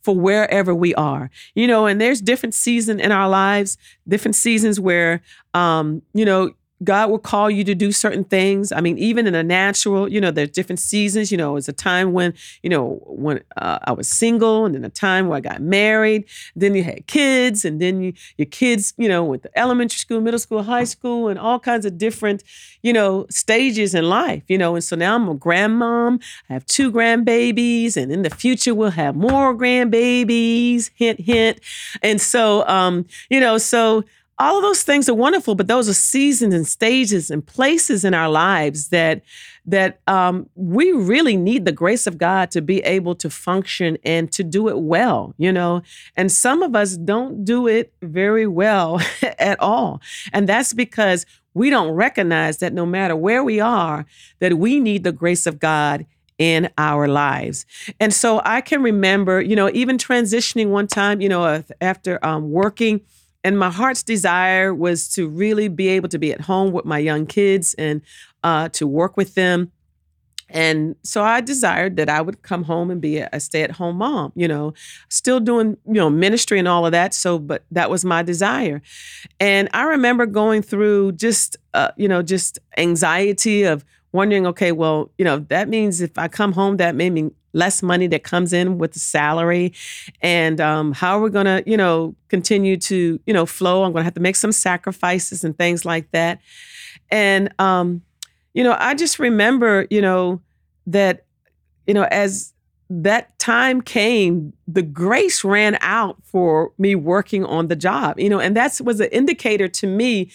for 0.01 0.15
wherever 0.15 0.73
we 0.73 0.95
are 0.95 1.29
you 1.53 1.67
know 1.67 1.85
and 1.85 1.99
there's 1.99 2.21
different 2.21 2.53
seasons 2.53 3.01
in 3.01 3.11
our 3.11 3.27
lives 3.27 3.77
different 4.07 4.35
seasons 4.35 4.79
where 4.79 5.21
um 5.53 6.01
you 6.13 6.23
know 6.23 6.53
God 6.83 7.09
will 7.09 7.19
call 7.19 7.49
you 7.49 7.63
to 7.63 7.73
do 7.73 7.91
certain 7.91 8.23
things. 8.23 8.71
I 8.71 8.81
mean, 8.81 8.97
even 8.99 9.25
in 9.25 9.33
a 9.33 9.43
natural, 9.43 10.07
you 10.07 10.21
know, 10.21 10.29
there's 10.29 10.51
different 10.51 10.79
seasons. 10.79 11.31
You 11.31 11.37
know, 11.37 11.55
it's 11.55 11.67
a 11.67 11.73
time 11.73 12.13
when, 12.13 12.33
you 12.61 12.69
know, 12.69 13.01
when 13.05 13.41
uh, 13.57 13.79
I 13.83 13.91
was 13.93 14.07
single, 14.07 14.65
and 14.65 14.75
then 14.75 14.85
a 14.85 14.89
time 14.89 15.27
where 15.27 15.37
I 15.37 15.41
got 15.41 15.61
married. 15.61 16.25
Then 16.55 16.75
you 16.75 16.83
had 16.83 17.07
kids, 17.07 17.65
and 17.65 17.81
then 17.81 18.01
you, 18.01 18.13
your 18.37 18.45
kids, 18.45 18.93
you 18.97 19.09
know, 19.09 19.23
went 19.23 19.43
to 19.43 19.57
elementary 19.57 19.97
school, 19.97 20.21
middle 20.21 20.39
school, 20.39 20.63
high 20.63 20.83
school, 20.83 21.29
and 21.29 21.39
all 21.39 21.59
kinds 21.59 21.85
of 21.85 21.97
different, 21.97 22.43
you 22.83 22.93
know, 22.93 23.25
stages 23.29 23.95
in 23.95 24.07
life. 24.07 24.43
You 24.47 24.57
know, 24.57 24.75
and 24.75 24.83
so 24.83 24.95
now 24.95 25.15
I'm 25.15 25.27
a 25.27 25.35
grandmom. 25.35 26.21
I 26.49 26.53
have 26.53 26.65
two 26.67 26.91
grandbabies, 26.91 27.97
and 27.97 28.11
in 28.11 28.21
the 28.21 28.29
future 28.29 28.75
we'll 28.75 28.91
have 28.91 29.15
more 29.15 29.55
grandbabies. 29.55 30.91
Hint, 30.95 31.19
hint. 31.21 31.59
And 32.03 32.21
so, 32.21 32.67
um, 32.67 33.05
you 33.29 33.39
know, 33.39 33.57
so 33.57 34.03
all 34.39 34.57
of 34.57 34.61
those 34.61 34.83
things 34.83 35.09
are 35.09 35.15
wonderful, 35.15 35.55
but 35.55 35.67
those 35.67 35.89
are 35.89 35.93
seasons 35.93 36.53
and 36.53 36.67
stages 36.67 37.31
and 37.31 37.45
places 37.45 38.05
in 38.05 38.13
our 38.13 38.29
lives 38.29 38.89
that 38.89 39.21
that 39.65 39.99
um, 40.07 40.49
we 40.55 40.91
really 40.93 41.35
need 41.35 41.65
the 41.65 41.71
grace 41.73 42.07
of 42.07 42.17
God 42.17 42.51
to 42.51 42.61
be 42.61 42.79
able 42.83 43.15
to 43.15 43.29
function 43.29 43.97
and 44.05 44.31
to 44.31 44.43
do 44.43 44.69
it 44.69 44.79
well, 44.79 45.33
you 45.37 45.51
know. 45.51 45.81
And 46.15 46.31
some 46.31 46.63
of 46.63 46.73
us 46.75 46.95
don't 46.95 47.43
do 47.43 47.67
it 47.67 47.91
very 48.01 48.47
well 48.47 49.01
at 49.39 49.59
all, 49.59 50.01
and 50.33 50.47
that's 50.47 50.73
because 50.73 51.25
we 51.53 51.69
don't 51.71 51.91
recognize 51.91 52.59
that 52.59 52.73
no 52.73 52.85
matter 52.85 53.15
where 53.15 53.43
we 53.43 53.59
are, 53.59 54.05
that 54.39 54.59
we 54.59 54.79
need 54.79 55.03
the 55.03 55.11
grace 55.11 55.47
of 55.47 55.59
God 55.59 56.05
in 56.37 56.69
our 56.77 57.07
lives. 57.07 57.65
And 57.99 58.13
so 58.13 58.41
I 58.45 58.61
can 58.61 58.83
remember, 58.83 59.41
you 59.41 59.55
know, 59.55 59.71
even 59.73 59.97
transitioning 59.97 60.67
one 60.67 60.85
time, 60.85 61.19
you 61.19 61.29
know, 61.29 61.63
after 61.81 62.23
um, 62.23 62.51
working 62.51 63.01
and 63.47 63.57
my 63.57 63.69
heart's 63.69 64.03
desire 64.03 64.75
was 64.75 65.07
to 65.13 65.29
really 65.29 65.69
be 65.69 65.87
able 65.87 66.09
to 66.09 66.19
be 66.19 66.33
at 66.33 66.41
home 66.41 66.73
with 66.73 66.83
my 66.83 66.97
young 66.97 67.25
kids 67.25 67.73
and 67.75 68.01
uh, 68.43 68.67
to 68.73 68.85
work 68.85 69.15
with 69.15 69.35
them. 69.35 69.71
And 70.49 70.97
so 71.01 71.23
I 71.23 71.39
desired 71.39 71.95
that 71.95 72.09
I 72.09 72.19
would 72.19 72.41
come 72.41 72.63
home 72.63 72.91
and 72.91 72.99
be 72.99 73.19
a, 73.19 73.39
stay 73.39 73.63
at 73.63 73.71
home 73.71 73.99
mom, 73.99 74.33
you 74.35 74.49
know, 74.49 74.73
still 75.07 75.39
doing, 75.39 75.77
you 75.85 75.93
know, 75.93 76.09
ministry 76.09 76.59
and 76.59 76.67
all 76.67 76.85
of 76.85 76.91
that. 76.91 77.13
So, 77.13 77.39
but 77.39 77.63
that 77.71 77.89
was 77.89 78.03
my 78.03 78.21
desire. 78.21 78.81
And 79.39 79.69
I 79.71 79.83
remember 79.83 80.25
going 80.25 80.61
through 80.61 81.13
just, 81.13 81.55
uh, 81.73 81.91
you 81.95 82.09
know, 82.09 82.21
just 82.21 82.59
anxiety 82.75 83.63
of 83.63 83.85
wondering, 84.11 84.45
okay, 84.47 84.73
well, 84.73 85.09
you 85.17 85.23
know, 85.23 85.39
that 85.47 85.69
means 85.69 86.01
if 86.01 86.17
I 86.17 86.27
come 86.27 86.51
home, 86.51 86.75
that 86.77 86.95
may 86.95 87.09
mean 87.09 87.33
less 87.57 87.81
money 87.81 88.07
that 88.07 88.23
comes 88.23 88.53
in 88.53 88.77
with 88.77 88.93
the 88.93 88.99
salary. 88.99 89.73
And 90.21 90.61
um, 90.61 90.93
how 90.93 91.17
are 91.17 91.21
we're 91.21 91.29
going 91.29 91.45
to 91.45 91.63
you 91.65 91.77
know 91.77 92.15
continue 92.29 92.77
to 92.77 93.19
you 93.25 93.33
know 93.33 93.45
flow? 93.45 93.83
I'm 93.83 93.91
going 93.91 94.01
to 94.01 94.05
have 94.05 94.13
to 94.15 94.21
make 94.21 94.35
some 94.35 94.51
sacrifices 94.51 95.43
and 95.43 95.57
things 95.57 95.85
like 95.85 96.11
that. 96.11 96.39
And 97.09 97.53
um, 97.59 98.01
you 98.57 98.63
know 98.63 98.75
i 98.79 98.95
just 98.95 99.19
remember 99.19 99.85
you 99.91 100.01
know 100.01 100.41
that 100.87 101.25
you 101.85 101.93
know 101.93 102.05
as 102.05 102.53
that 102.89 103.37
time 103.37 103.81
came 103.81 104.51
the 104.67 104.81
grace 104.81 105.43
ran 105.43 105.77
out 105.81 106.17
for 106.23 106.71
me 106.79 106.95
working 106.95 107.45
on 107.45 107.67
the 107.67 107.75
job 107.75 108.19
you 108.19 108.27
know 108.27 108.39
and 108.39 108.57
that 108.57 108.81
was 108.83 108.99
an 108.99 109.09
indicator 109.09 109.67
to 109.67 109.85
me 109.85 110.31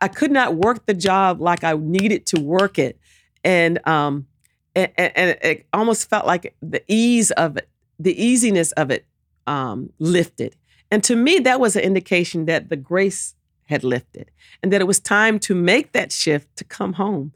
i 0.00 0.08
could 0.08 0.32
not 0.32 0.56
work 0.56 0.84
the 0.86 0.94
job 0.94 1.40
like 1.40 1.62
i 1.62 1.74
needed 1.74 2.26
to 2.26 2.40
work 2.40 2.78
it. 2.78 2.98
And 3.44 3.78
um 3.86 4.26
and, 4.74 4.92
and 4.98 5.38
it 5.42 5.66
almost 5.72 6.08
felt 6.08 6.26
like 6.26 6.54
the 6.62 6.82
ease 6.88 7.30
of 7.32 7.56
it, 7.56 7.68
the 7.98 8.20
easiness 8.22 8.72
of 8.72 8.90
it 8.90 9.04
um, 9.46 9.90
lifted. 9.98 10.56
And 10.90 11.02
to 11.04 11.16
me, 11.16 11.38
that 11.40 11.60
was 11.60 11.76
an 11.76 11.82
indication 11.82 12.46
that 12.46 12.68
the 12.68 12.76
grace 12.76 13.34
had 13.66 13.82
lifted 13.82 14.30
and 14.62 14.72
that 14.72 14.80
it 14.80 14.86
was 14.86 15.00
time 15.00 15.38
to 15.38 15.54
make 15.54 15.92
that 15.92 16.12
shift 16.12 16.56
to 16.56 16.64
come 16.64 16.94
home. 16.94 17.32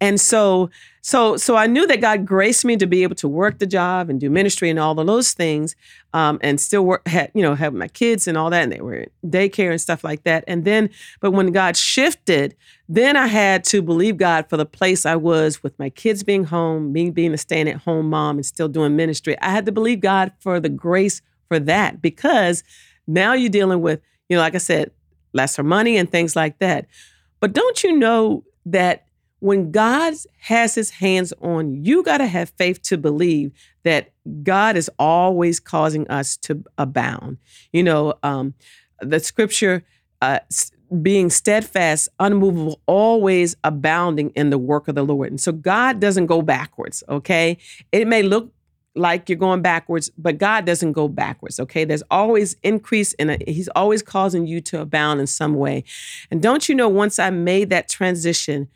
And 0.00 0.20
so 0.20 0.70
so 1.00 1.36
so 1.36 1.56
I 1.56 1.66
knew 1.66 1.86
that 1.86 2.00
God 2.00 2.26
graced 2.26 2.64
me 2.64 2.76
to 2.76 2.86
be 2.86 3.02
able 3.02 3.14
to 3.16 3.28
work 3.28 3.58
the 3.58 3.66
job 3.66 4.10
and 4.10 4.20
do 4.20 4.28
ministry 4.28 4.68
and 4.68 4.78
all 4.78 4.98
of 4.98 5.06
those 5.06 5.32
things 5.32 5.74
um, 6.12 6.38
and 6.42 6.60
still 6.60 6.84
work 6.84 7.06
had 7.08 7.30
you 7.34 7.42
know 7.42 7.54
have 7.54 7.72
my 7.72 7.88
kids 7.88 8.28
and 8.28 8.36
all 8.36 8.50
that 8.50 8.64
and 8.64 8.72
they 8.72 8.80
were 8.80 9.06
daycare 9.24 9.70
and 9.70 9.80
stuff 9.80 10.04
like 10.04 10.24
that. 10.24 10.44
And 10.46 10.64
then 10.64 10.90
but 11.20 11.30
when 11.30 11.52
God 11.52 11.76
shifted, 11.76 12.54
then 12.88 13.16
I 13.16 13.26
had 13.26 13.64
to 13.64 13.80
believe 13.80 14.16
God 14.16 14.48
for 14.48 14.56
the 14.56 14.66
place 14.66 15.06
I 15.06 15.16
was 15.16 15.62
with 15.62 15.78
my 15.78 15.90
kids 15.90 16.22
being 16.22 16.44
home, 16.44 16.92
me 16.92 17.10
being 17.10 17.32
a 17.32 17.38
staying 17.38 17.68
at 17.68 17.82
home 17.82 18.10
mom 18.10 18.36
and 18.36 18.46
still 18.46 18.68
doing 18.68 18.96
ministry. 18.96 19.38
I 19.40 19.50
had 19.50 19.66
to 19.66 19.72
believe 19.72 20.00
God 20.00 20.32
for 20.40 20.60
the 20.60 20.68
grace 20.68 21.22
for 21.48 21.58
that 21.60 22.02
because 22.02 22.62
now 23.06 23.32
you're 23.32 23.48
dealing 23.48 23.80
with 23.80 24.00
you 24.28 24.36
know 24.36 24.42
like 24.42 24.54
I 24.54 24.58
said 24.58 24.90
lesser 25.32 25.62
money 25.62 25.96
and 25.96 26.10
things 26.10 26.34
like 26.34 26.58
that. 26.58 26.86
But 27.40 27.52
don't 27.52 27.84
you 27.84 27.96
know 27.96 28.44
that 28.66 29.04
when 29.40 29.70
God 29.70 30.14
has 30.40 30.74
his 30.74 30.90
hands 30.90 31.32
on 31.40 31.84
you, 31.84 32.02
got 32.02 32.18
to 32.18 32.26
have 32.26 32.50
faith 32.50 32.82
to 32.82 32.98
believe 32.98 33.52
that 33.84 34.10
God 34.42 34.76
is 34.76 34.90
always 34.98 35.60
causing 35.60 36.08
us 36.08 36.36
to 36.38 36.64
abound. 36.76 37.38
You 37.72 37.84
know, 37.84 38.14
um, 38.22 38.54
the 39.00 39.20
scripture, 39.20 39.84
uh, 40.20 40.40
being 41.02 41.30
steadfast, 41.30 42.08
unmovable, 42.18 42.80
always 42.86 43.56
abounding 43.62 44.30
in 44.30 44.50
the 44.50 44.58
work 44.58 44.88
of 44.88 44.94
the 44.94 45.04
Lord. 45.04 45.30
And 45.30 45.40
so 45.40 45.52
God 45.52 46.00
doesn't 46.00 46.26
go 46.26 46.42
backwards, 46.42 47.04
okay? 47.08 47.58
It 47.92 48.08
may 48.08 48.22
look 48.22 48.52
like 48.98 49.28
you're 49.28 49.38
going 49.38 49.62
backwards, 49.62 50.10
but 50.18 50.38
God 50.38 50.64
doesn't 50.64 50.92
go 50.92 51.08
backwards, 51.08 51.58
okay? 51.60 51.84
There's 51.84 52.02
always 52.10 52.56
increase 52.62 53.12
in 53.14 53.30
it. 53.30 53.42
Uh, 53.42 53.52
he's 53.52 53.68
always 53.68 54.02
causing 54.02 54.46
you 54.46 54.60
to 54.62 54.80
abound 54.80 55.20
in 55.20 55.26
some 55.26 55.54
way. 55.54 55.84
And 56.30 56.42
don't 56.42 56.68
you 56.68 56.74
know, 56.74 56.88
once 56.88 57.18
I 57.18 57.30
made 57.30 57.70
that 57.70 57.88
transition, 57.88 58.68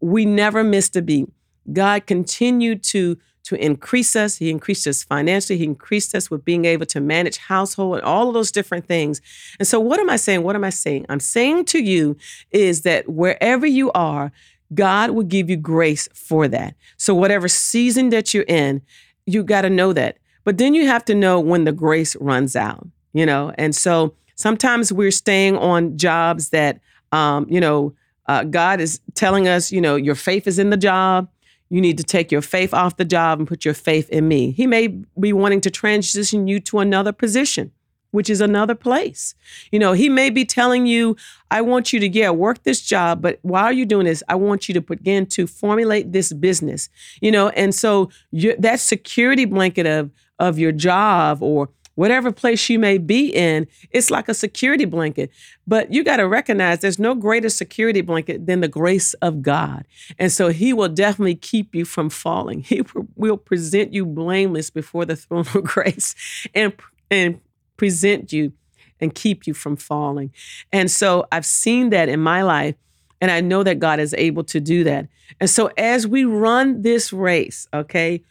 we 0.00 0.24
never 0.24 0.64
missed 0.64 0.96
a 0.96 1.02
beat. 1.02 1.28
God 1.72 2.06
continued 2.06 2.82
to 2.84 3.18
to 3.44 3.54
increase 3.64 4.16
us. 4.16 4.36
He 4.38 4.50
increased 4.50 4.88
us 4.88 5.04
financially. 5.04 5.56
He 5.56 5.64
increased 5.64 6.16
us 6.16 6.28
with 6.28 6.44
being 6.44 6.64
able 6.64 6.86
to 6.86 7.00
manage 7.00 7.36
household 7.36 7.98
and 7.98 8.04
all 8.04 8.26
of 8.26 8.34
those 8.34 8.50
different 8.50 8.86
things. 8.86 9.20
And 9.60 9.68
so, 9.68 9.78
what 9.78 10.00
am 10.00 10.10
I 10.10 10.16
saying? 10.16 10.42
What 10.42 10.56
am 10.56 10.64
I 10.64 10.70
saying? 10.70 11.06
I'm 11.08 11.20
saying 11.20 11.66
to 11.66 11.78
you 11.78 12.16
is 12.50 12.82
that 12.82 13.08
wherever 13.08 13.64
you 13.64 13.92
are, 13.92 14.32
God 14.74 15.12
will 15.12 15.22
give 15.22 15.48
you 15.48 15.56
grace 15.56 16.08
for 16.12 16.48
that. 16.48 16.74
So, 16.96 17.14
whatever 17.14 17.46
season 17.46 18.10
that 18.10 18.34
you're 18.34 18.44
in, 18.48 18.82
you 19.26 19.42
got 19.44 19.62
to 19.62 19.70
know 19.70 19.92
that. 19.92 20.18
But 20.44 20.58
then 20.58 20.74
you 20.74 20.86
have 20.86 21.04
to 21.06 21.14
know 21.14 21.40
when 21.40 21.64
the 21.64 21.72
grace 21.72 22.16
runs 22.16 22.54
out, 22.56 22.86
you 23.12 23.26
know? 23.26 23.52
And 23.58 23.74
so 23.74 24.14
sometimes 24.36 24.92
we're 24.92 25.10
staying 25.10 25.56
on 25.56 25.98
jobs 25.98 26.50
that, 26.50 26.80
um, 27.12 27.46
you 27.50 27.60
know, 27.60 27.94
uh, 28.26 28.44
God 28.44 28.80
is 28.80 29.00
telling 29.14 29.48
us, 29.48 29.72
you 29.72 29.80
know, 29.80 29.96
your 29.96 30.14
faith 30.14 30.46
is 30.46 30.58
in 30.58 30.70
the 30.70 30.76
job. 30.76 31.28
You 31.68 31.80
need 31.80 31.98
to 31.98 32.04
take 32.04 32.30
your 32.30 32.42
faith 32.42 32.72
off 32.72 32.96
the 32.96 33.04
job 33.04 33.40
and 33.40 33.48
put 33.48 33.64
your 33.64 33.74
faith 33.74 34.08
in 34.10 34.28
me. 34.28 34.52
He 34.52 34.66
may 34.66 34.88
be 35.18 35.32
wanting 35.32 35.60
to 35.62 35.70
transition 35.70 36.46
you 36.46 36.60
to 36.60 36.78
another 36.78 37.12
position 37.12 37.72
which 38.10 38.30
is 38.30 38.40
another 38.40 38.74
place. 38.74 39.34
You 39.70 39.78
know, 39.78 39.92
he 39.92 40.08
may 40.08 40.30
be 40.30 40.44
telling 40.44 40.86
you, 40.86 41.16
I 41.50 41.60
want 41.60 41.92
you 41.92 42.00
to, 42.00 42.08
yeah, 42.08 42.30
work 42.30 42.62
this 42.62 42.80
job, 42.80 43.22
but 43.22 43.38
while 43.42 43.72
you're 43.72 43.86
doing 43.86 44.06
this, 44.06 44.22
I 44.28 44.34
want 44.34 44.68
you 44.68 44.74
to 44.74 44.80
begin 44.80 45.26
to 45.26 45.46
formulate 45.46 46.12
this 46.12 46.32
business, 46.32 46.88
you 47.20 47.30
know, 47.30 47.48
and 47.50 47.74
so 47.74 48.10
that 48.32 48.80
security 48.80 49.44
blanket 49.44 49.86
of, 49.86 50.10
of 50.38 50.58
your 50.58 50.72
job 50.72 51.42
or 51.42 51.68
whatever 51.96 52.30
place 52.30 52.68
you 52.70 52.78
may 52.78 52.98
be 52.98 53.28
in, 53.34 53.66
it's 53.90 54.10
like 54.10 54.28
a 54.28 54.34
security 54.34 54.84
blanket. 54.84 55.30
But 55.66 55.92
you 55.92 56.04
got 56.04 56.18
to 56.18 56.28
recognize 56.28 56.78
there's 56.78 56.98
no 56.98 57.14
greater 57.14 57.48
security 57.48 58.02
blanket 58.02 58.46
than 58.46 58.60
the 58.60 58.68
grace 58.68 59.14
of 59.14 59.42
God. 59.42 59.84
And 60.18 60.30
so 60.30 60.50
he 60.50 60.72
will 60.72 60.88
definitely 60.88 61.34
keep 61.34 61.74
you 61.74 61.84
from 61.84 62.08
falling. 62.08 62.64
He 62.76 62.82
will 63.16 63.38
present 63.38 63.94
you 63.94 64.04
blameless 64.04 64.68
before 64.68 65.06
the 65.06 65.16
throne 65.16 65.46
of 65.54 65.64
grace 65.64 66.14
and 66.54 66.74
and 67.10 67.40
present 67.76 68.32
you 68.32 68.52
and 69.00 69.14
keep 69.14 69.46
you 69.46 69.54
from 69.54 69.76
falling. 69.76 70.32
And 70.72 70.90
so 70.90 71.26
I've 71.30 71.46
seen 71.46 71.90
that 71.90 72.08
in 72.08 72.20
my 72.20 72.42
life, 72.42 72.74
and 73.20 73.30
I 73.30 73.40
know 73.40 73.62
that 73.62 73.78
God 73.78 74.00
is 74.00 74.14
able 74.18 74.44
to 74.44 74.60
do 74.60 74.84
that. 74.84 75.08
And 75.40 75.50
so 75.50 75.70
as 75.76 76.06
we 76.06 76.24
run 76.24 76.82
this 76.82 77.12
race, 77.12 77.66
okay, 77.72 78.22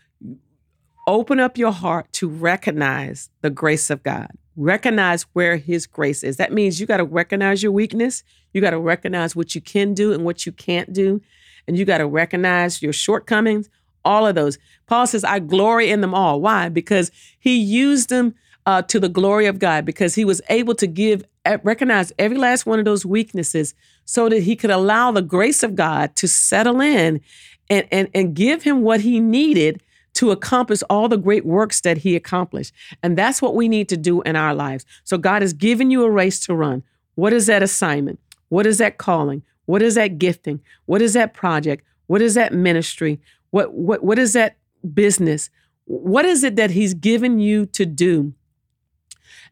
open 1.08 1.40
up 1.40 1.58
your 1.58 1.72
heart 1.72 2.12
to 2.14 2.28
recognize 2.28 3.30
the 3.42 3.50
grace 3.50 3.90
of 3.90 4.04
God. 4.04 4.30
Recognize 4.56 5.24
where 5.34 5.58
his 5.58 5.86
grace 5.86 6.24
is. 6.24 6.38
That 6.38 6.54
means 6.54 6.80
you 6.80 6.88
got 6.88 6.98
to 6.98 7.04
recognize 7.04 7.62
your 7.62 7.72
weakness. 7.72 8.24
You 8.54 8.62
got 8.62 8.72
to 8.72 8.80
recognize 8.80 9.36
what 9.36 9.54
you 9.54 9.62
can 9.62 9.94
do 9.94 10.14
and 10.14 10.24
what 10.24 10.46
you 10.46 10.52
can't 10.52 10.94
do. 10.94 11.22
And 11.68 11.78
you 11.78 11.84
got 11.84 11.98
to 11.98 12.08
recognize 12.08 12.82
your 12.82 12.94
shortcomings, 12.94 13.70
all 14.06 14.26
of 14.26 14.36
those. 14.36 14.58
Paul 14.88 15.08
says, 15.08 15.24
I 15.24 15.40
glory 15.40 15.90
in 15.90 16.02
them 16.02 16.14
all. 16.14 16.40
Why? 16.40 16.70
Because 16.70 17.12
he 17.40 17.58
used 17.58 18.10
them 18.10 18.36
uh, 18.66 18.82
to 18.84 19.00
the 19.00 19.10
glory 19.10 19.46
of 19.46 19.60
God 19.60 19.86
because 19.86 20.16
he 20.16 20.26
was 20.26 20.42
able 20.50 20.76
to 20.76 20.88
give, 20.88 21.24
recognize 21.64 22.12
every 22.18 22.38
last 22.38 22.66
one 22.66 22.80
of 22.80 22.86
those 22.86 23.06
weaknesses 23.06 23.74
so 24.06 24.30
that 24.30 24.44
he 24.44 24.56
could 24.56 24.72
allow 24.72 25.12
the 25.12 25.22
grace 25.22 25.64
of 25.64 25.76
God 25.76 26.16
to 26.16 26.28
settle 26.28 26.82
in 26.82 27.22
and, 27.70 27.88
and, 27.92 28.10
and 28.14 28.36
give 28.36 28.64
him 28.64 28.82
what 28.82 29.02
he 29.02 29.20
needed 29.20 29.82
to 30.16 30.32
accomplish 30.32 30.82
all 30.90 31.10
the 31.10 31.18
great 31.18 31.46
works 31.46 31.82
that 31.82 32.00
he 32.00 32.16
accomplished. 32.16 32.74
And 33.04 33.18
that's 33.18 33.42
what 33.42 33.56
we 33.56 33.68
need 33.68 33.90
to 33.90 33.98
do 33.98 34.22
in 34.22 34.36
our 34.36 34.56
lives. 34.56 34.86
So 35.04 35.18
God 35.18 35.42
has 35.42 35.54
given 35.54 35.92
you 35.92 36.04
a 36.04 36.10
race 36.10 36.40
to 36.42 36.56
run. 36.56 36.84
What 37.16 37.34
is 37.34 37.48
that 37.48 37.62
assignment? 37.62 38.20
What 38.50 38.66
is 38.66 38.78
that 38.78 38.98
calling? 38.98 39.44
What 39.66 39.82
is 39.82 39.96
that 39.96 40.18
gifting? 40.18 40.62
What 40.86 41.02
is 41.02 41.14
that 41.14 41.34
project? 41.34 41.84
What 42.08 42.22
is 42.22 42.36
that 42.36 42.54
ministry? 42.54 43.20
What 43.50 43.74
what 43.74 44.04
what 44.04 44.20
is 44.20 44.34
that 44.34 44.58
business? 44.94 45.50
What 45.86 46.26
is 46.26 46.44
it 46.44 46.56
that 46.56 46.72
he's 46.72 46.94
given 46.94 47.40
you 47.40 47.66
to 47.68 47.86
do 47.86 48.34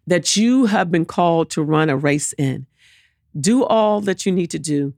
that 0.06 0.36
you 0.36 0.66
have 0.66 0.92
been 0.92 1.06
called 1.06 1.50
to 1.52 1.64
run 1.64 1.90
a 1.90 1.98
race 1.98 2.34
in? 2.34 2.68
Do 3.40 3.64
all 3.64 4.02
that 4.02 4.26
you 4.26 4.32
need 4.32 4.52
to 4.52 4.60
do, 4.60 4.94